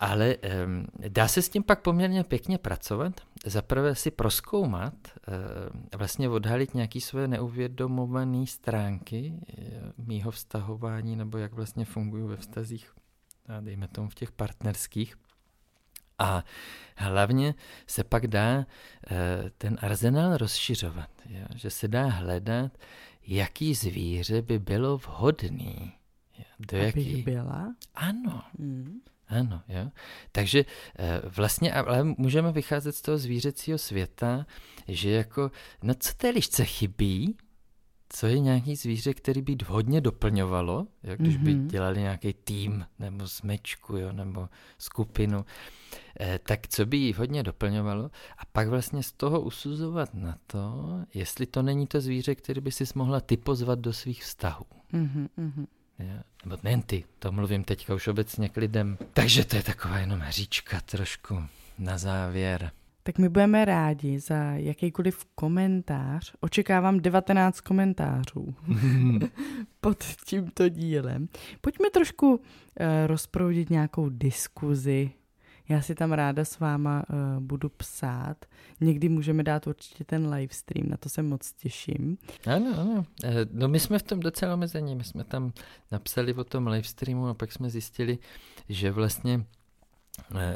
ale 0.00 0.36
um, 0.36 0.86
dá 1.08 1.28
se 1.28 1.42
s 1.42 1.48
tím 1.48 1.62
pak 1.62 1.82
poměrně 1.82 2.24
pěkně 2.24 2.58
pracovat. 2.58 3.20
Zaprvé 3.46 3.94
si 3.94 4.10
proskoumat, 4.10 4.94
uh, 5.28 5.98
vlastně 5.98 6.28
odhalit 6.28 6.74
nějaké 6.74 7.00
svoje 7.00 7.28
neuvědomované 7.28 8.46
stránky 8.46 9.32
uh, 9.58 10.06
mýho 10.06 10.30
vztahování, 10.30 11.16
nebo 11.16 11.38
jak 11.38 11.52
vlastně 11.52 11.84
fungují 11.84 12.28
ve 12.28 12.36
vztazích, 12.36 12.92
a 13.48 13.60
dejme 13.60 13.88
tomu 13.88 14.08
v 14.08 14.14
těch 14.14 14.32
partnerských. 14.32 15.16
A 16.20 16.44
hlavně 16.96 17.54
se 17.86 18.04
pak 18.04 18.26
dá 18.26 18.58
uh, 18.58 18.64
ten 19.58 19.78
arzenál 19.80 20.36
rozšiřovat, 20.36 21.10
jo? 21.28 21.46
že 21.54 21.70
se 21.70 21.88
dá 21.88 22.06
hledat, 22.06 22.72
jaký 23.26 23.74
zvíře 23.74 24.42
by 24.42 24.58
bylo 24.58 24.98
vhodný. 24.98 25.92
Jo? 26.38 26.44
Do 26.58 26.78
Abych 26.78 26.96
jaký... 26.96 27.22
byla. 27.22 27.74
Ano, 27.94 28.42
Mm. 28.58 29.00
ano, 29.28 29.62
jo. 29.68 29.90
Takže 30.32 30.64
eh, 30.98 31.20
vlastně, 31.24 31.72
ale 31.72 32.04
můžeme 32.04 32.52
vycházet 32.52 32.92
z 32.96 33.02
toho 33.02 33.18
zvířecího 33.18 33.78
světa, 33.78 34.46
že 34.88 35.10
jako, 35.10 35.50
no 35.82 35.94
co 35.94 36.12
té 36.14 36.30
lišce 36.30 36.64
chybí, 36.64 37.36
co 38.12 38.26
je 38.26 38.38
nějaký 38.38 38.76
zvíře, 38.76 39.14
který 39.14 39.42
by 39.42 39.56
hodně 39.66 40.00
doplňovalo, 40.00 40.86
jo, 41.02 41.14
když 41.16 41.36
by 41.36 41.54
Mhm. 41.54 41.68
dělali 41.68 42.00
nějaký 42.00 42.32
tým, 42.32 42.86
nebo 42.98 43.28
smečku, 43.28 43.96
jo, 43.96 44.12
nebo 44.12 44.48
skupinu, 44.78 45.44
eh, 46.20 46.38
tak 46.42 46.68
co 46.68 46.86
by 46.86 46.96
jí 46.96 47.12
hodně 47.12 47.42
doplňovalo 47.42 48.04
a 48.38 48.42
pak 48.52 48.68
vlastně 48.68 49.02
z 49.02 49.12
toho 49.12 49.40
usuzovat 49.40 50.14
na 50.14 50.36
to, 50.46 50.88
jestli 51.14 51.46
to 51.46 51.62
není 51.62 51.86
to 51.86 52.00
zvíře, 52.00 52.34
který 52.34 52.60
by 52.60 52.72
si 52.72 52.84
mohla 52.94 53.20
ty 53.20 53.36
pozvat 53.36 53.78
do 53.78 53.92
svých 53.92 54.22
vztahů. 54.22 54.64
Mhm, 54.92 55.28
mhm. 55.36 55.66
Jo? 55.98 56.22
Nebo 56.44 56.56
nejen 56.62 56.82
ty, 56.82 57.04
to 57.18 57.32
mluvím 57.32 57.64
teďka 57.64 57.94
už 57.94 58.06
obecně 58.08 58.48
k 58.48 58.56
lidem. 58.56 58.98
Takže 59.12 59.44
to 59.44 59.56
je 59.56 59.62
taková 59.62 59.98
jenom 59.98 60.20
hříčka 60.20 60.80
trošku 60.80 61.42
na 61.78 61.98
závěr. 61.98 62.70
Tak 63.02 63.18
my 63.18 63.28
budeme 63.28 63.64
rádi 63.64 64.18
za 64.18 64.36
jakýkoliv 64.54 65.24
komentář. 65.34 66.32
Očekávám 66.40 67.00
19 67.00 67.60
komentářů 67.60 68.54
pod 69.80 70.04
tímto 70.04 70.68
dílem. 70.68 71.28
Pojďme 71.60 71.90
trošku 71.90 72.34
uh, 72.34 72.40
rozproudit 73.06 73.70
nějakou 73.70 74.08
diskuzi. 74.08 75.10
Já 75.68 75.82
si 75.82 75.94
tam 75.94 76.12
ráda 76.12 76.44
s 76.44 76.58
váma 76.58 77.02
uh, 77.08 77.42
budu 77.42 77.68
psát. 77.68 78.44
Někdy 78.80 79.08
můžeme 79.08 79.42
dát 79.42 79.66
určitě 79.66 80.04
ten 80.04 80.32
live 80.32 80.54
stream, 80.54 80.88
na 80.88 80.96
to 80.96 81.08
se 81.08 81.22
moc 81.22 81.52
těším. 81.52 82.18
Ano, 82.46 82.78
ano. 82.78 83.06
Eh, 83.24 83.46
no 83.52 83.68
my 83.68 83.80
jsme 83.80 83.98
v 83.98 84.02
tom 84.02 84.20
docela 84.20 84.54
omezení. 84.54 84.96
My 84.96 85.04
jsme 85.04 85.24
tam 85.24 85.52
napsali 85.92 86.34
o 86.34 86.44
tom 86.44 86.66
live 86.66 86.84
streamu 86.84 87.26
a 87.26 87.34
pak 87.34 87.52
jsme 87.52 87.70
zjistili, 87.70 88.18
že 88.68 88.90
vlastně 88.90 89.44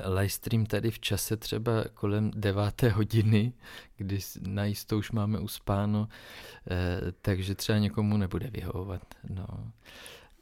livestream 0.05 0.67
tady 0.67 0.91
v 0.91 0.99
čase 0.99 1.37
třeba 1.37 1.85
kolem 1.95 2.31
deváté 2.35 2.89
hodiny, 2.89 3.53
kdy 3.97 4.19
na 4.41 4.65
jistou 4.65 4.99
už 4.99 5.11
máme 5.11 5.39
uspáno, 5.39 6.09
eh, 6.71 7.13
takže 7.23 7.55
třeba 7.55 7.79
někomu 7.79 8.17
nebude 8.17 8.51
vyhovovat. 8.51 9.15
No. 9.31 9.47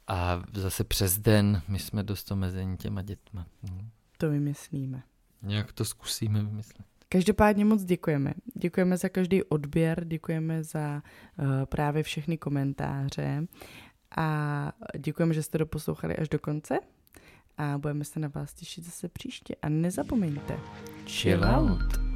A 0.07 0.43
zase 0.53 0.83
přes 0.83 1.17
den 1.17 1.61
my 1.67 1.79
jsme 1.79 2.03
dost 2.03 2.31
omezení 2.31 2.77
těma 2.77 3.01
dětma. 3.01 3.45
No. 3.63 3.77
To 4.17 4.29
vymyslíme. 4.29 5.03
Nějak 5.41 5.71
to 5.71 5.85
zkusíme 5.85 6.43
vymyslet. 6.43 6.87
Každopádně 7.09 7.65
moc 7.65 7.83
děkujeme. 7.83 8.33
Děkujeme 8.55 8.97
za 8.97 9.09
každý 9.09 9.43
odběr, 9.43 10.05
děkujeme 10.05 10.63
za 10.63 11.03
uh, 11.39 11.45
právě 11.65 12.03
všechny 12.03 12.37
komentáře 12.37 13.47
a 14.17 14.71
děkujeme, 14.97 15.33
že 15.33 15.43
jste 15.43 15.57
doposlouchali 15.57 16.15
až 16.17 16.29
do 16.29 16.39
konce 16.39 16.79
a 17.57 17.77
budeme 17.77 18.05
se 18.05 18.19
na 18.19 18.27
vás 18.27 18.53
těšit 18.53 18.85
zase 18.85 19.09
příště. 19.09 19.55
A 19.61 19.69
nezapomeňte, 19.69 20.59
chill 21.07 21.45
out. 21.45 22.12